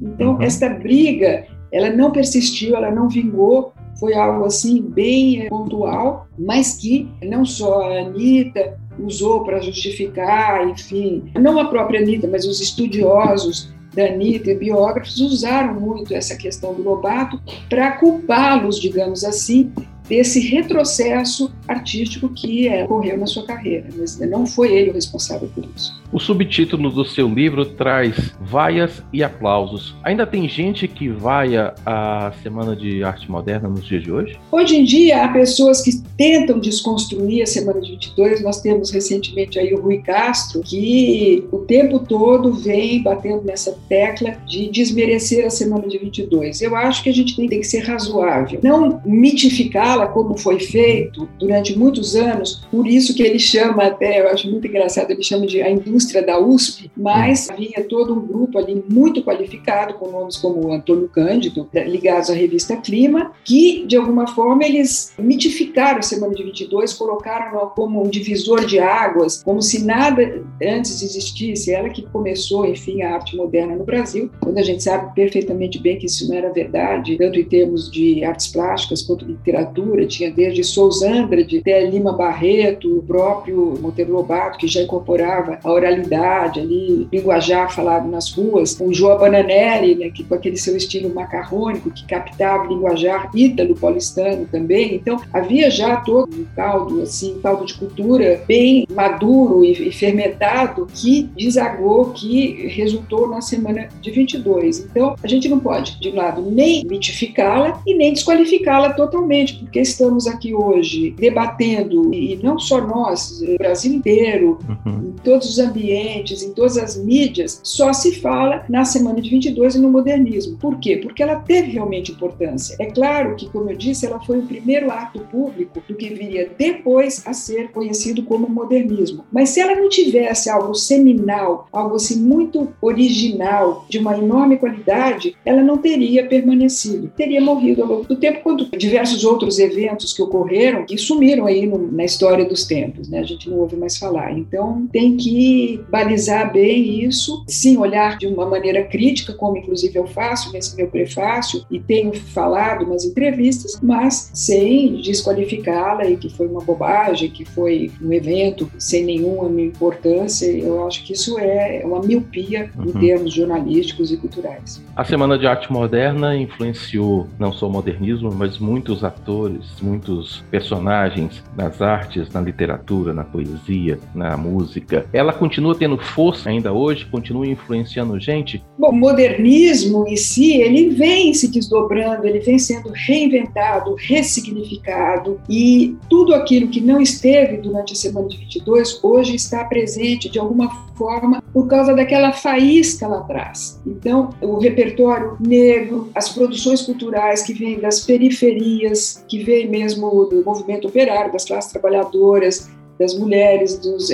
Então, 0.00 0.34
uhum. 0.34 0.42
esta 0.42 0.68
briga, 0.68 1.46
ela 1.70 1.90
não 1.90 2.10
persistiu, 2.10 2.74
ela 2.76 2.90
não 2.90 3.08
vingou, 3.08 3.71
foi 3.98 4.14
algo 4.14 4.44
assim 4.44 4.80
bem 4.82 5.48
pontual, 5.48 6.26
mas 6.38 6.74
que 6.74 7.08
não 7.22 7.44
só 7.44 7.82
a 7.82 8.00
Anitta 8.00 8.78
usou 8.98 9.44
para 9.44 9.60
justificar, 9.60 10.68
enfim, 10.68 11.30
não 11.40 11.58
a 11.58 11.66
própria 11.66 12.00
Anitta, 12.00 12.28
mas 12.28 12.44
os 12.44 12.60
estudiosos 12.60 13.72
da 13.94 14.06
Anitta 14.06 14.50
e 14.50 14.54
biógrafos 14.56 15.20
usaram 15.20 15.78
muito 15.78 16.14
essa 16.14 16.36
questão 16.36 16.74
do 16.74 16.82
Lobato 16.82 17.40
para 17.68 17.92
culpá-los, 17.92 18.80
digamos 18.80 19.22
assim, 19.24 19.72
desse 20.08 20.40
retrocesso 20.40 21.52
artístico 21.68 22.28
que 22.28 22.68
é, 22.68 22.84
ocorreu 22.84 23.18
na 23.18 23.26
sua 23.26 23.46
carreira, 23.46 23.88
mas 23.96 24.18
não 24.18 24.46
foi 24.46 24.72
ele 24.72 24.90
o 24.90 24.94
responsável 24.94 25.48
por 25.54 25.64
isso. 25.76 26.01
O 26.12 26.20
subtítulo 26.20 26.90
do 26.90 27.06
seu 27.06 27.26
livro 27.26 27.64
traz 27.64 28.34
vaias 28.38 29.02
e 29.14 29.24
aplausos. 29.24 29.94
Ainda 30.04 30.26
tem 30.26 30.46
gente 30.46 30.86
que 30.86 31.08
vaia 31.08 31.72
a 31.86 32.30
Semana 32.42 32.76
de 32.76 33.02
Arte 33.02 33.30
Moderna 33.30 33.66
nos 33.66 33.86
dias 33.86 34.02
de 34.02 34.12
hoje? 34.12 34.38
Hoje 34.50 34.76
em 34.76 34.84
dia, 34.84 35.24
há 35.24 35.28
pessoas 35.28 35.80
que 35.80 36.02
tentam 36.18 36.60
desconstruir 36.60 37.42
a 37.42 37.46
Semana 37.46 37.80
de 37.80 37.92
22. 37.92 38.42
Nós 38.42 38.60
temos 38.60 38.90
recentemente 38.90 39.58
aí 39.58 39.72
o 39.72 39.80
Rui 39.80 40.02
Castro, 40.02 40.60
que 40.60 41.48
o 41.50 41.60
tempo 41.60 42.00
todo 42.00 42.52
vem 42.52 43.02
batendo 43.02 43.44
nessa 43.44 43.74
tecla 43.88 44.32
de 44.46 44.68
desmerecer 44.68 45.46
a 45.46 45.50
Semana 45.50 45.88
de 45.88 45.96
22. 45.96 46.60
Eu 46.60 46.76
acho 46.76 47.02
que 47.02 47.08
a 47.08 47.14
gente 47.14 47.34
tem 47.34 47.48
que 47.48 47.64
ser 47.64 47.86
razoável, 47.86 48.60
não 48.62 49.00
mitificá-la 49.06 50.08
como 50.08 50.36
foi 50.36 50.60
feito 50.60 51.26
durante 51.38 51.78
muitos 51.78 52.14
anos, 52.14 52.66
por 52.70 52.86
isso 52.86 53.14
que 53.14 53.22
ele 53.22 53.38
chama 53.38 53.84
até, 53.84 54.20
eu 54.20 54.28
acho 54.28 54.50
muito 54.50 54.66
engraçado, 54.66 55.10
ele 55.10 55.22
chama 55.22 55.46
de 55.46 55.62
a 55.62 55.70
indústria 55.70 56.01
indústria 56.02 56.22
da 56.22 56.38
USP, 56.38 56.90
mas 56.96 57.48
havia 57.48 57.84
todo 57.88 58.14
um 58.14 58.26
grupo 58.26 58.58
ali 58.58 58.82
muito 58.88 59.22
qualificado, 59.22 59.94
com 59.94 60.10
nomes 60.10 60.36
como 60.36 60.72
Antônio 60.72 61.08
Cândido, 61.08 61.68
ligados 61.86 62.30
à 62.30 62.34
revista 62.34 62.76
Clima, 62.76 63.32
que, 63.44 63.84
de 63.86 63.96
alguma 63.96 64.26
forma, 64.26 64.64
eles 64.64 65.12
mitificaram 65.18 65.98
a 65.98 66.02
Semana 66.02 66.34
de 66.34 66.42
22, 66.42 66.92
colocaram-no 66.94 67.70
como 67.70 68.04
um 68.04 68.08
divisor 68.08 68.64
de 68.64 68.78
águas, 68.78 69.42
como 69.42 69.62
se 69.62 69.84
nada 69.84 70.42
antes 70.62 71.02
existisse. 71.02 71.72
Ela 71.72 71.88
que 71.88 72.02
começou, 72.02 72.66
enfim, 72.66 73.02
a 73.02 73.14
arte 73.14 73.36
moderna 73.36 73.76
no 73.76 73.84
Brasil, 73.84 74.30
quando 74.40 74.58
a 74.58 74.62
gente 74.62 74.82
sabe 74.82 75.14
perfeitamente 75.14 75.78
bem 75.78 75.98
que 75.98 76.06
isso 76.06 76.28
não 76.28 76.36
era 76.36 76.52
verdade, 76.52 77.16
tanto 77.16 77.38
em 77.38 77.44
termos 77.44 77.90
de 77.90 78.24
artes 78.24 78.48
plásticas 78.48 79.02
quanto 79.02 79.24
literatura 79.24 79.52
literatura, 79.52 80.06
tinha 80.06 80.30
desde 80.30 80.64
Sousandra, 80.64 81.44
de 81.44 81.58
até 81.58 81.84
Lima 81.84 82.12
Barreto, 82.12 82.98
o 82.98 83.02
próprio 83.02 83.74
Monteiro 83.80 84.12
Lobato, 84.12 84.58
que 84.58 84.66
já 84.66 84.82
incorporava 84.82 85.58
a 85.62 85.70
oralidade 85.70 85.91
ali, 85.92 87.08
linguajar 87.12 87.72
falado 87.74 88.08
nas 88.08 88.30
ruas, 88.32 88.78
o 88.80 88.92
João 88.92 89.18
Bananelli, 89.18 89.94
né, 89.94 90.10
que 90.10 90.24
com 90.24 90.34
aquele 90.34 90.56
seu 90.56 90.76
estilo 90.76 91.14
macarrônico, 91.14 91.90
que 91.90 92.04
captava 92.06 92.64
o 92.64 92.68
linguajar 92.68 93.30
ítalo-paulistano 93.34 94.46
também. 94.50 94.94
Então, 94.94 95.20
havia 95.32 95.70
já 95.70 95.96
todo 95.96 96.34
um 96.34 96.44
caldo, 96.56 97.02
assim, 97.02 97.36
um 97.36 97.40
caldo 97.40 97.64
de 97.64 97.74
cultura 97.74 98.42
bem 98.46 98.86
maduro 98.90 99.64
e, 99.64 99.88
e 99.88 99.92
fermentado 99.92 100.86
que 100.94 101.30
desagou, 101.36 102.10
que 102.10 102.66
resultou 102.68 103.28
na 103.28 103.40
semana 103.40 103.88
de 104.00 104.10
22. 104.10 104.80
Então, 104.80 105.14
a 105.22 105.28
gente 105.28 105.48
não 105.48 105.58
pode, 105.58 105.98
de 106.00 106.10
um 106.10 106.16
lado, 106.16 106.42
nem 106.50 106.84
mitificá-la 106.84 107.80
e 107.86 107.94
nem 107.94 108.12
desqualificá-la 108.12 108.92
totalmente, 108.92 109.54
porque 109.54 109.80
estamos 109.80 110.26
aqui 110.26 110.54
hoje 110.54 111.14
debatendo, 111.18 112.12
e 112.14 112.38
não 112.42 112.58
só 112.58 112.80
nós, 112.80 113.42
o 113.42 113.58
Brasil 113.58 113.92
inteiro, 113.92 114.58
uhum. 114.68 115.12
em 115.14 115.22
todos 115.22 115.48
os 115.48 115.58
ambientes, 115.58 115.81
em 115.90 116.52
todas 116.52 116.76
as 116.78 116.96
mídias, 116.96 117.60
só 117.62 117.92
se 117.92 118.20
fala 118.20 118.64
na 118.68 118.84
semana 118.84 119.20
de 119.20 119.30
22 119.30 119.74
e 119.74 119.80
no 119.80 119.90
modernismo. 119.90 120.56
Por 120.58 120.78
quê? 120.78 120.96
Porque 120.96 121.22
ela 121.22 121.36
teve 121.36 121.72
realmente 121.72 122.12
importância. 122.12 122.76
É 122.78 122.86
claro 122.86 123.36
que, 123.36 123.48
como 123.48 123.70
eu 123.70 123.76
disse, 123.76 124.06
ela 124.06 124.20
foi 124.20 124.38
o 124.38 124.46
primeiro 124.46 124.90
ato 124.90 125.20
público 125.20 125.82
do 125.86 125.94
que 125.94 126.08
viria 126.10 126.50
depois 126.56 127.22
a 127.26 127.32
ser 127.32 127.70
conhecido 127.70 128.22
como 128.22 128.48
modernismo. 128.48 129.24
Mas 129.32 129.50
se 129.50 129.60
ela 129.60 129.74
não 129.74 129.88
tivesse 129.88 130.48
algo 130.50 130.74
seminal, 130.74 131.68
algo 131.72 131.96
assim 131.96 132.20
muito 132.20 132.68
original, 132.80 133.84
de 133.88 133.98
uma 133.98 134.16
enorme 134.16 134.56
qualidade, 134.56 135.36
ela 135.44 135.62
não 135.62 135.78
teria 135.78 136.26
permanecido, 136.26 137.10
teria 137.16 137.40
morrido 137.40 137.82
ao 137.82 137.88
longo 137.88 138.04
do 138.04 138.16
tempo, 138.16 138.40
quando 138.42 138.68
diversos 138.76 139.24
outros 139.24 139.58
eventos 139.58 140.12
que 140.12 140.22
ocorreram 140.22 140.84
que 140.84 140.96
sumiram 140.98 141.46
aí 141.46 141.66
no, 141.66 141.90
na 141.90 142.04
história 142.04 142.44
dos 142.44 142.64
tempos, 142.64 143.08
né? 143.08 143.20
A 143.20 143.24
gente 143.24 143.48
não 143.48 143.58
ouve 143.58 143.76
mais 143.76 143.96
falar. 143.96 144.32
Então 144.36 144.86
tem 144.92 145.16
que 145.16 145.71
balizar 145.90 146.52
bem 146.52 147.04
isso, 147.04 147.44
sim, 147.46 147.76
olhar 147.76 148.16
de 148.18 148.26
uma 148.26 148.46
maneira 148.46 148.84
crítica, 148.84 149.32
como 149.32 149.56
inclusive 149.56 149.98
eu 149.98 150.06
faço 150.06 150.52
nesse 150.52 150.76
meu 150.76 150.88
prefácio 150.88 151.64
e 151.70 151.78
tenho 151.80 152.12
falado 152.14 152.86
nas 152.86 153.04
entrevistas, 153.04 153.78
mas 153.82 154.30
sem 154.34 155.00
desqualificá-la 155.00 156.06
e 156.06 156.16
que 156.16 156.28
foi 156.28 156.46
uma 156.46 156.60
bobagem, 156.60 157.30
que 157.30 157.44
foi 157.44 157.90
um 158.00 158.12
evento 158.12 158.70
sem 158.78 159.04
nenhuma 159.04 159.60
importância. 159.60 160.46
Eu 160.46 160.86
acho 160.86 161.04
que 161.04 161.12
isso 161.12 161.38
é 161.38 161.82
uma 161.84 162.00
miopia 162.00 162.70
uhum. 162.76 162.84
em 162.86 162.92
termos 162.92 163.32
jornalísticos 163.32 164.12
e 164.12 164.16
culturais. 164.16 164.82
A 164.96 165.04
Semana 165.04 165.38
de 165.38 165.46
Arte 165.46 165.72
Moderna 165.72 166.36
influenciou 166.36 167.26
não 167.38 167.52
só 167.52 167.66
o 167.66 167.70
modernismo, 167.70 168.30
mas 168.32 168.58
muitos 168.58 169.04
atores, 169.04 169.80
muitos 169.80 170.42
personagens 170.50 171.42
nas 171.56 171.80
artes, 171.80 172.30
na 172.30 172.40
literatura, 172.40 173.12
na 173.12 173.24
poesia, 173.24 173.98
na 174.14 174.36
música. 174.36 175.06
Ela 175.12 175.32
continua 175.52 175.74
tendo 175.74 175.98
força 175.98 176.48
ainda 176.48 176.72
hoje, 176.72 177.04
continua 177.04 177.46
influenciando 177.46 178.18
gente? 178.18 178.64
Bom, 178.78 178.88
o 178.88 178.96
modernismo 178.96 180.08
em 180.08 180.16
si, 180.16 180.54
ele 180.54 180.88
vem 180.88 181.34
se 181.34 181.46
desdobrando, 181.48 182.26
ele 182.26 182.40
vem 182.40 182.58
sendo 182.58 182.88
reinventado, 182.88 183.94
ressignificado 183.98 185.38
e 185.50 185.94
tudo 186.08 186.34
aquilo 186.34 186.68
que 186.68 186.80
não 186.80 187.02
esteve 187.02 187.58
durante 187.58 187.92
a 187.92 187.96
semana 187.96 188.28
de 188.28 188.38
22 188.38 189.04
hoje 189.04 189.34
está 189.34 189.62
presente 189.64 190.30
de 190.30 190.38
alguma 190.38 190.70
forma 190.96 191.42
por 191.52 191.66
causa 191.66 191.94
daquela 191.94 192.32
faísca 192.32 193.06
lá 193.06 193.18
atrás. 193.18 193.78
Então, 193.86 194.30
o 194.40 194.58
repertório 194.58 195.36
negro, 195.38 196.08
as 196.14 196.30
produções 196.30 196.80
culturais 196.80 197.42
que 197.42 197.52
vêm 197.52 197.78
das 197.78 198.00
periferias, 198.00 199.22
que 199.28 199.44
vêm 199.44 199.68
mesmo 199.68 200.24
do 200.30 200.42
movimento 200.42 200.88
operário, 200.88 201.30
das 201.30 201.44
classes 201.44 201.70
trabalhadoras, 201.70 202.70
das 202.98 203.18
mulheres, 203.18 203.78
dos 203.78 204.10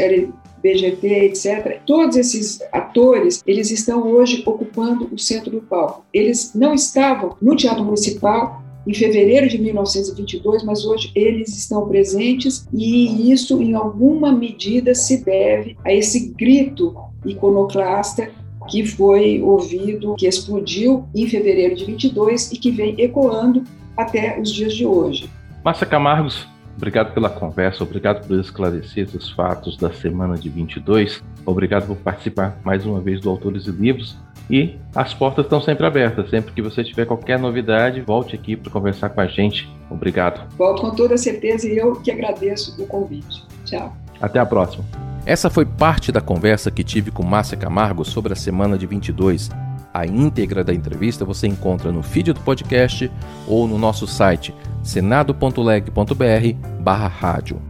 BGT, 0.62 1.06
etc. 1.24 1.80
Todos 1.86 2.16
esses 2.16 2.60
atores, 2.72 3.42
eles 3.46 3.70
estão 3.70 4.06
hoje 4.06 4.42
ocupando 4.46 5.08
o 5.12 5.18
centro 5.18 5.50
do 5.50 5.60
palco. 5.60 6.04
Eles 6.12 6.52
não 6.54 6.74
estavam 6.74 7.36
no 7.40 7.56
Teatro 7.56 7.84
Municipal 7.84 8.62
em 8.86 8.94
fevereiro 8.94 9.48
de 9.48 9.58
1922, 9.58 10.62
mas 10.64 10.84
hoje 10.84 11.10
eles 11.14 11.56
estão 11.56 11.86
presentes 11.86 12.66
e 12.72 13.30
isso, 13.30 13.60
em 13.60 13.74
alguma 13.74 14.32
medida, 14.32 14.94
se 14.94 15.22
deve 15.22 15.76
a 15.84 15.92
esse 15.92 16.30
grito 16.30 16.96
iconoclasta 17.26 18.30
que 18.68 18.86
foi 18.86 19.42
ouvido, 19.42 20.14
que 20.16 20.26
explodiu 20.26 21.04
em 21.14 21.26
fevereiro 21.26 21.74
de 21.74 21.84
22 21.84 22.52
e 22.52 22.56
que 22.56 22.70
vem 22.70 22.94
ecoando 22.98 23.64
até 23.96 24.38
os 24.40 24.52
dias 24.52 24.74
de 24.74 24.86
hoje. 24.86 25.28
Márcia 25.64 25.86
Camargos, 25.86 26.46
obrigado 26.78 27.12
pela 27.12 27.28
conversa, 27.28 27.82
obrigado 27.82 28.26
por 28.26 28.38
esclarecer 28.38 29.08
os 29.12 29.30
fatos 29.30 29.76
da 29.76 29.92
semana 29.92 30.36
de 30.36 30.48
22, 30.48 31.20
obrigado 31.44 31.88
por 31.88 31.96
participar 31.96 32.56
mais 32.64 32.86
uma 32.86 33.00
vez 33.00 33.20
do 33.20 33.28
Autores 33.28 33.66
e 33.66 33.70
Livros. 33.70 34.16
E 34.50 34.78
as 34.94 35.12
portas 35.12 35.44
estão 35.44 35.60
sempre 35.60 35.84
abertas. 35.84 36.30
Sempre 36.30 36.54
que 36.54 36.62
você 36.62 36.82
tiver 36.82 37.04
qualquer 37.04 37.38
novidade, 37.38 38.00
volte 38.00 38.34
aqui 38.34 38.56
para 38.56 38.72
conversar 38.72 39.10
com 39.10 39.20
a 39.20 39.26
gente. 39.26 39.68
Obrigado. 39.90 40.48
Volto 40.56 40.80
com 40.80 40.90
toda 40.92 41.18
certeza 41.18 41.68
e 41.68 41.76
eu 41.76 41.96
que 41.96 42.10
agradeço 42.10 42.74
o 42.82 42.86
convite. 42.86 43.44
Tchau. 43.66 43.94
Até 44.18 44.38
a 44.38 44.46
próxima. 44.46 44.86
Essa 45.26 45.50
foi 45.50 45.66
parte 45.66 46.10
da 46.10 46.22
conversa 46.22 46.70
que 46.70 46.82
tive 46.82 47.10
com 47.10 47.22
Márcia 47.22 47.58
Camargo 47.58 48.06
sobre 48.06 48.32
a 48.32 48.36
semana 48.36 48.78
de 48.78 48.86
22. 48.86 49.50
A 49.92 50.06
íntegra 50.06 50.64
da 50.64 50.72
entrevista 50.72 51.24
você 51.24 51.46
encontra 51.46 51.92
no 51.92 52.02
feed 52.02 52.32
do 52.32 52.40
podcast 52.40 53.10
ou 53.46 53.68
no 53.68 53.76
nosso 53.78 54.06
site 54.06 54.54
senado.leg.br/rádio. 54.88 57.60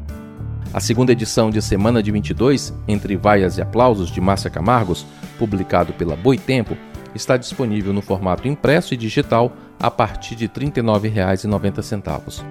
A 0.72 0.78
segunda 0.78 1.10
edição 1.10 1.50
de 1.50 1.60
Semana 1.60 2.00
de 2.00 2.12
22, 2.12 2.72
Entre 2.86 3.16
Vaias 3.16 3.58
e 3.58 3.62
Aplausos, 3.62 4.08
de 4.08 4.20
Márcia 4.20 4.48
Camargos, 4.48 5.04
publicado 5.36 5.92
pela 5.94 6.14
Boitempo, 6.14 6.76
está 7.14 7.36
disponível 7.36 7.92
no 7.92 8.02
formato 8.02 8.46
impresso 8.46 8.94
e 8.94 8.96
digital 8.96 9.52
a 9.80 9.90
partir 9.90 10.36
de 10.36 10.44
R$ 10.44 10.52
39,90. 10.52 12.44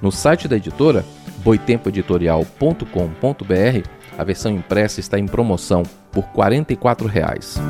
No 0.00 0.10
site 0.10 0.48
da 0.48 0.56
editora, 0.56 1.04
boitempoeditorial.com.br, 1.44 3.88
a 4.16 4.24
versão 4.24 4.52
impressa 4.52 5.00
está 5.00 5.18
em 5.18 5.26
promoção 5.26 5.82
por 6.10 6.24
44 6.28 7.06
reais. 7.06 7.60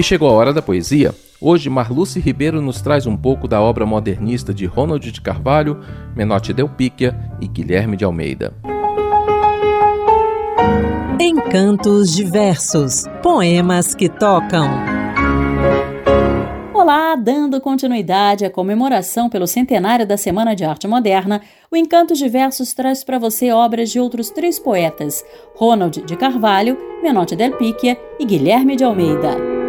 E 0.00 0.02
chegou 0.02 0.30
a 0.30 0.32
hora 0.32 0.50
da 0.50 0.62
poesia. 0.62 1.14
Hoje, 1.38 1.68
Marluce 1.68 2.18
Ribeiro 2.18 2.62
nos 2.62 2.80
traz 2.80 3.06
um 3.06 3.14
pouco 3.14 3.46
da 3.46 3.60
obra 3.60 3.84
modernista 3.84 4.54
de 4.54 4.64
Ronald 4.64 5.12
de 5.12 5.20
Carvalho, 5.20 5.78
Menotti 6.16 6.54
Del 6.54 6.70
Picchia 6.70 7.14
e 7.38 7.46
Guilherme 7.46 7.98
de 7.98 8.04
Almeida. 8.06 8.54
Encantos 11.20 12.16
diversos, 12.16 13.04
poemas 13.22 13.94
que 13.94 14.08
tocam. 14.08 14.70
Olá, 16.72 17.14
dando 17.14 17.60
continuidade 17.60 18.46
à 18.46 18.50
comemoração 18.50 19.28
pelo 19.28 19.46
centenário 19.46 20.06
da 20.06 20.16
Semana 20.16 20.56
de 20.56 20.64
Arte 20.64 20.88
Moderna, 20.88 21.42
o 21.70 21.76
Encantos 21.76 22.16
Diversos 22.16 22.72
traz 22.72 23.04
para 23.04 23.18
você 23.18 23.52
obras 23.52 23.90
de 23.90 24.00
outros 24.00 24.30
três 24.30 24.58
poetas: 24.58 25.22
Ronald 25.54 26.00
de 26.06 26.16
Carvalho, 26.16 26.78
Menotti 27.02 27.36
Del 27.36 27.52
Picchia 27.58 28.00
e 28.18 28.24
Guilherme 28.24 28.76
de 28.76 28.84
Almeida. 28.84 29.59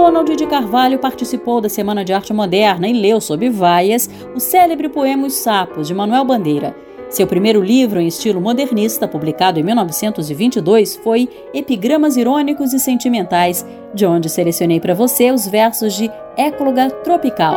Ronald 0.00 0.34
de 0.34 0.46
Carvalho 0.46 0.98
participou 0.98 1.60
da 1.60 1.68
Semana 1.68 2.02
de 2.02 2.10
Arte 2.14 2.32
Moderna 2.32 2.88
e 2.88 2.92
leu 2.94 3.20
sob 3.20 3.50
vaias 3.50 4.08
o 4.34 4.40
célebre 4.40 4.88
poema 4.88 5.26
Os 5.26 5.34
Sapos, 5.34 5.86
de 5.86 5.94
Manuel 5.94 6.24
Bandeira. 6.24 6.74
Seu 7.10 7.26
primeiro 7.26 7.62
livro 7.62 8.00
em 8.00 8.06
estilo 8.06 8.40
modernista, 8.40 9.06
publicado 9.06 9.60
em 9.60 9.62
1922, 9.62 10.96
foi 10.96 11.28
Epigramas 11.52 12.16
Irônicos 12.16 12.72
e 12.72 12.80
Sentimentais, 12.80 13.66
de 13.92 14.06
onde 14.06 14.30
selecionei 14.30 14.80
para 14.80 14.94
você 14.94 15.30
os 15.30 15.46
versos 15.46 15.92
de 15.92 16.10
Écloga 16.34 16.90
Tropical. 16.90 17.56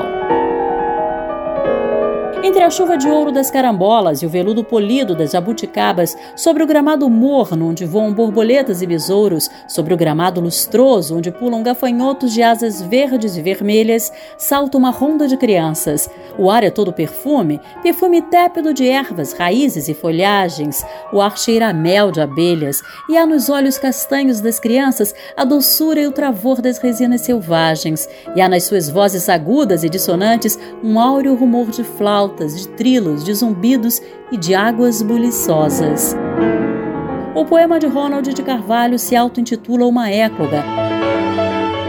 Entre 2.45 2.61
a 2.61 2.69
chuva 2.69 2.97
de 2.97 3.07
ouro 3.07 3.31
das 3.31 3.49
carambolas 3.49 4.21
e 4.21 4.25
o 4.25 4.29
veludo 4.29 4.65
polido 4.65 5.15
das 5.15 5.31
jabuticabas, 5.31 6.13
sobre 6.35 6.61
o 6.61 6.67
gramado 6.67 7.09
morno 7.09 7.69
onde 7.69 7.85
voam 7.85 8.13
borboletas 8.13 8.81
e 8.81 8.85
besouros, 8.85 9.49
sobre 9.65 9.93
o 9.93 9.97
gramado 9.97 10.41
lustroso 10.41 11.15
onde 11.15 11.31
pulam 11.31 11.63
gafanhotos 11.63 12.33
de 12.33 12.43
asas 12.43 12.81
verdes 12.81 13.37
e 13.37 13.41
vermelhas, 13.41 14.11
salta 14.37 14.77
uma 14.77 14.89
ronda 14.89 15.25
de 15.25 15.37
crianças. 15.37 16.09
O 16.37 16.51
ar 16.51 16.65
é 16.65 16.69
todo 16.69 16.91
perfume, 16.91 17.61
perfume 17.81 18.21
tépido 18.21 18.73
de 18.73 18.89
ervas, 18.89 19.31
raízes 19.31 19.87
e 19.87 19.93
folhagens. 19.93 20.85
O 21.13 21.21
ar 21.21 21.37
cheira 21.37 21.69
a 21.69 21.73
mel 21.73 22.11
de 22.11 22.19
abelhas 22.19 22.81
e 23.07 23.15
há 23.15 23.25
nos 23.25 23.47
olhos 23.47 23.77
castanhos 23.77 24.41
das 24.41 24.59
crianças 24.59 25.15
a 25.37 25.45
doçura 25.45 26.01
e 26.01 26.07
o 26.07 26.11
travor 26.11 26.61
das 26.61 26.77
resinas 26.77 27.21
selvagens. 27.21 28.09
E 28.35 28.41
há 28.41 28.49
nas 28.49 28.65
suas 28.65 28.89
vozes 28.89 29.29
agudas 29.29 29.85
e 29.85 29.89
dissonantes 29.89 30.59
um 30.83 30.99
áureo 30.99 31.35
rumor 31.35 31.71
de 31.71 31.85
flauta 31.85 32.32
de 32.33 32.67
trilos, 32.69 33.23
de 33.23 33.33
zumbidos 33.33 34.01
e 34.31 34.37
de 34.37 34.55
águas 34.55 35.01
buliçosas. 35.01 36.15
O 37.35 37.45
poema 37.45 37.79
de 37.79 37.87
Ronald 37.87 38.33
de 38.33 38.43
Carvalho 38.43 38.97
se 38.99 39.15
auto-intitula 39.15 39.85
Uma 39.85 40.09
Écloga. 40.09 40.63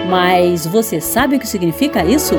Mas 0.09 0.67
você 0.67 1.01
sabe 1.01 1.37
o 1.37 1.41
que 1.41 1.49
significa 1.49 2.05
isso? 2.05 2.35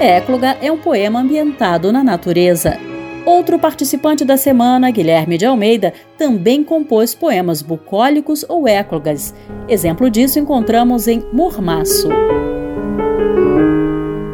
Écloga 0.00 0.56
é 0.60 0.70
um 0.70 0.78
poema 0.78 1.20
ambientado 1.20 1.92
na 1.92 2.02
natureza. 2.02 2.76
Outro 3.24 3.58
participante 3.58 4.24
da 4.24 4.36
semana, 4.36 4.90
Guilherme 4.90 5.38
de 5.38 5.46
Almeida, 5.46 5.92
também 6.18 6.64
compôs 6.64 7.14
poemas 7.14 7.62
bucólicos 7.62 8.44
ou 8.48 8.66
éclogas. 8.66 9.32
Exemplo 9.68 10.10
disso 10.10 10.40
encontramos 10.40 11.06
em 11.06 11.24
Mormaço. 11.32 12.08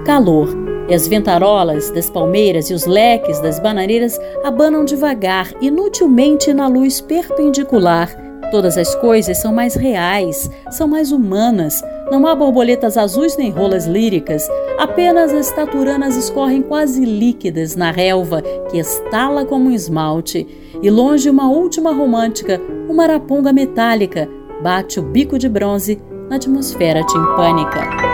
Calor. 0.07 0.68
E 0.89 0.95
as 0.95 1.07
ventarolas 1.07 1.91
das 1.91 2.09
palmeiras 2.09 2.71
e 2.71 2.75
os 2.75 2.87
leques 2.87 3.41
das 3.41 3.61
bananeiras 3.61 4.19
abanam 4.43 4.85
devagar, 4.85 5.53
inutilmente 5.61 6.53
na 6.55 6.67
luz 6.67 7.01
perpendicular. 7.01 8.09
Todas 8.51 8.79
as 8.79 8.95
coisas 8.95 9.37
são 9.37 9.53
mais 9.53 9.75
reais, 9.75 10.51
são 10.71 10.89
mais 10.89 11.13
humanas. 11.13 11.83
Não 12.11 12.27
há 12.27 12.35
borboletas 12.35 12.97
azuis 12.97 13.37
nem 13.37 13.51
rolas 13.51 13.87
líricas. 13.87 14.49
Apenas 14.79 15.35
as 15.35 15.53
taturanas 15.53 16.17
escorrem 16.17 16.63
quase 16.63 17.05
líquidas 17.05 17.77
na 17.77 17.91
relva 17.91 18.41
que 18.71 18.79
estala 18.79 19.45
como 19.45 19.69
um 19.69 19.73
esmalte. 19.73 20.47
E 20.83 20.89
longe 20.89 21.29
uma 21.29 21.51
última 21.51 21.93
romântica, 21.93 22.59
uma 22.89 23.03
araponga 23.03 23.53
metálica, 23.53 24.27
bate 24.63 24.99
o 24.99 25.03
bico 25.03 25.39
de 25.39 25.49
bronze 25.51 26.01
na 26.31 26.37
atmosfera 26.37 27.05
timpânica. 27.05 28.08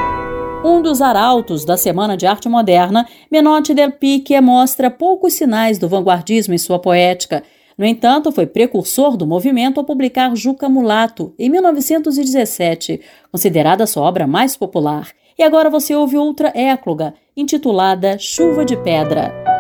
Um 0.65 0.81
dos 0.81 1.03
arautos 1.03 1.63
da 1.63 1.77
Semana 1.77 2.17
de 2.17 2.27
Arte 2.27 2.49
Moderna, 2.49 3.07
Menotti 3.31 3.75
del 3.75 3.93
Picchia 3.93 4.41
mostra 4.41 4.91
poucos 4.91 5.35
sinais 5.35 5.77
do 5.77 5.91
vanguardismo 5.91 6.55
em 6.55 6.59
sua 6.59 6.79
poética. 6.79 7.43
No 7.77 7.85
entanto, 7.85 8.33
foi 8.33 8.47
precursor 8.47 9.15
do 9.15 9.27
movimento 9.27 9.79
ao 9.79 9.85
publicar 9.85 10.35
Juca 10.35 10.67
Mulato, 10.67 11.35
em 11.39 11.51
1917, 11.51 12.99
considerada 13.31 13.87
sua 13.87 14.05
obra 14.05 14.27
mais 14.27 14.57
popular. 14.57 15.09
E 15.37 15.43
agora 15.43 15.69
você 15.69 15.95
ouve 15.95 16.17
outra 16.17 16.51
écloga, 16.55 17.13
intitulada 17.37 18.17
Chuva 18.19 18.65
de 18.65 18.75
Pedra. 18.79 19.54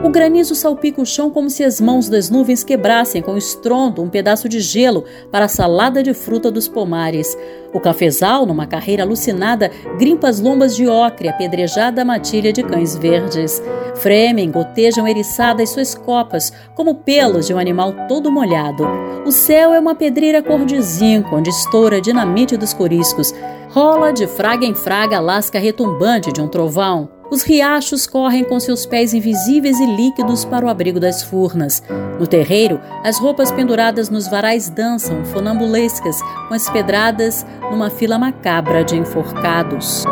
O 0.00 0.10
granizo 0.10 0.54
salpica 0.54 1.02
o 1.02 1.06
chão 1.06 1.28
como 1.28 1.50
se 1.50 1.64
as 1.64 1.80
mãos 1.80 2.08
das 2.08 2.30
nuvens 2.30 2.62
quebrassem 2.62 3.20
com 3.20 3.36
estrondo 3.36 4.00
um 4.00 4.08
pedaço 4.08 4.48
de 4.48 4.60
gelo 4.60 5.04
para 5.30 5.46
a 5.46 5.48
salada 5.48 6.04
de 6.04 6.14
fruta 6.14 6.52
dos 6.52 6.68
pomares. 6.68 7.36
O 7.74 7.80
cafezal, 7.80 8.46
numa 8.46 8.64
carreira 8.64 9.02
alucinada, 9.02 9.72
grimpa 9.98 10.28
as 10.28 10.38
lombas 10.38 10.76
de 10.76 10.86
ocre, 10.86 11.28
apedrejada 11.28 12.02
a 12.02 12.04
matilha 12.04 12.52
de 12.52 12.62
cães 12.62 12.96
verdes. 12.96 13.60
Fremem, 13.96 14.52
gotejam 14.52 15.06
eriçadas 15.06 15.70
suas 15.70 15.96
copas, 15.96 16.52
como 16.76 16.94
pelos 16.94 17.48
de 17.48 17.52
um 17.52 17.58
animal 17.58 17.92
todo 18.06 18.30
molhado. 18.30 18.86
O 19.26 19.32
céu 19.32 19.74
é 19.74 19.80
uma 19.80 19.96
pedreira 19.96 20.40
cor 20.40 20.64
de 20.64 20.80
zinco, 20.80 21.34
onde 21.34 21.50
estoura 21.50 21.96
a 21.96 22.00
dinamite 22.00 22.56
dos 22.56 22.72
coriscos. 22.72 23.34
Rola 23.70 24.12
de 24.12 24.28
fraga 24.28 24.64
em 24.64 24.74
fraga 24.74 25.16
a 25.16 25.20
lasca 25.20 25.58
retumbante 25.58 26.32
de 26.32 26.40
um 26.40 26.46
trovão. 26.46 27.17
Os 27.30 27.42
riachos 27.42 28.06
correm 28.06 28.42
com 28.42 28.58
seus 28.58 28.86
pés 28.86 29.12
invisíveis 29.12 29.78
e 29.78 29.84
líquidos 29.86 30.46
para 30.46 30.64
o 30.64 30.68
abrigo 30.68 30.98
das 30.98 31.22
furnas. 31.22 31.82
No 32.18 32.26
terreiro, 32.26 32.80
as 33.04 33.18
roupas 33.18 33.52
penduradas 33.52 34.08
nos 34.08 34.26
varais 34.26 34.70
dançam, 34.70 35.24
fonambulescas, 35.26 36.22
com 36.48 36.54
as 36.54 36.70
pedradas 36.70 37.44
numa 37.70 37.90
fila 37.90 38.18
macabra 38.18 38.82
de 38.82 38.96
enforcados. 38.96 40.04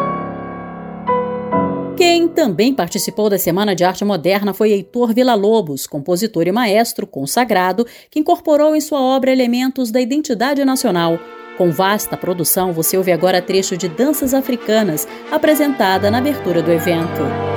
Quem 1.97 2.29
também 2.29 2.75
participou 2.75 3.31
da 3.31 3.39
Semana 3.39 3.75
de 3.75 3.83
Arte 3.83 4.05
Moderna 4.05 4.53
foi 4.53 4.71
Heitor 4.71 5.15
Villa-Lobos, 5.15 5.87
compositor 5.87 6.47
e 6.47 6.53
maestro 6.53 7.07
consagrado, 7.07 7.87
que 8.11 8.21
incorporou 8.21 8.77
em 8.77 8.81
sua 8.83 9.01
obra 9.01 9.33
elementos 9.33 9.91
da 9.91 10.03
identidade 10.03 10.63
nacional, 10.63 11.19
com 11.57 11.71
vasta 11.71 12.17
produção, 12.17 12.73
você 12.73 12.97
ouve 12.97 13.13
agora 13.13 13.43
trecho 13.43 13.77
de 13.77 13.89
Danças 13.89 14.35
Africanas, 14.35 15.09
apresentada 15.31 16.11
na 16.11 16.19
abertura 16.19 16.63
do 16.63 16.71
evento. 16.71 17.56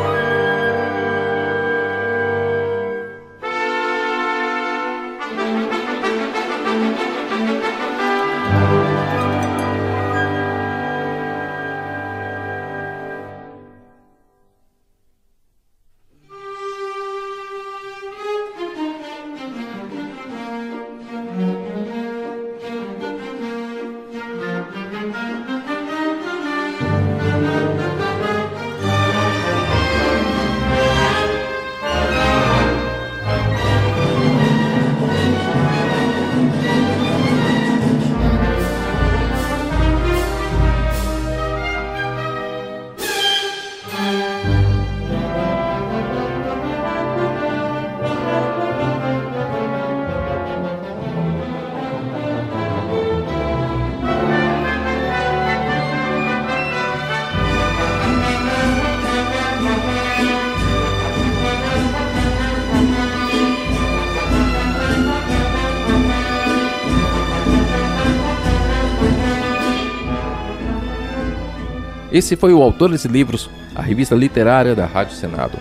Esse 72.19 72.35
foi 72.35 72.51
o 72.51 72.61
Autores 72.61 73.05
e 73.05 73.07
Livros, 73.07 73.49
a 73.73 73.81
revista 73.81 74.13
literária 74.13 74.75
da 74.75 74.85
Rádio 74.85 75.15
Senado. 75.15 75.57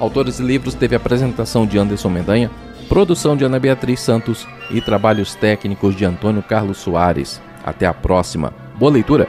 Autores 0.00 0.40
e 0.40 0.42
Livros 0.42 0.74
teve 0.74 0.96
apresentação 0.96 1.64
de 1.64 1.78
Anderson 1.78 2.08
Mendanha, 2.08 2.50
produção 2.88 3.36
de 3.36 3.44
Ana 3.44 3.60
Beatriz 3.60 4.00
Santos 4.00 4.44
e 4.68 4.80
trabalhos 4.80 5.36
técnicos 5.36 5.94
de 5.94 6.04
Antônio 6.04 6.42
Carlos 6.42 6.78
Soares. 6.78 7.40
Até 7.64 7.86
a 7.86 7.94
próxima. 7.94 8.52
Boa 8.76 8.90
leitura! 8.90 9.28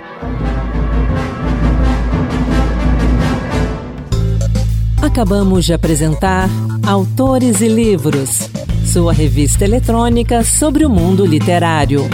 Acabamos 4.99 5.65
de 5.65 5.73
apresentar 5.73 6.49
Autores 6.87 7.61
e 7.61 7.67
Livros, 7.67 8.49
sua 8.83 9.13
revista 9.13 9.63
eletrônica 9.63 10.43
sobre 10.43 10.83
o 10.83 10.89
mundo 10.89 11.23
literário. 11.23 12.09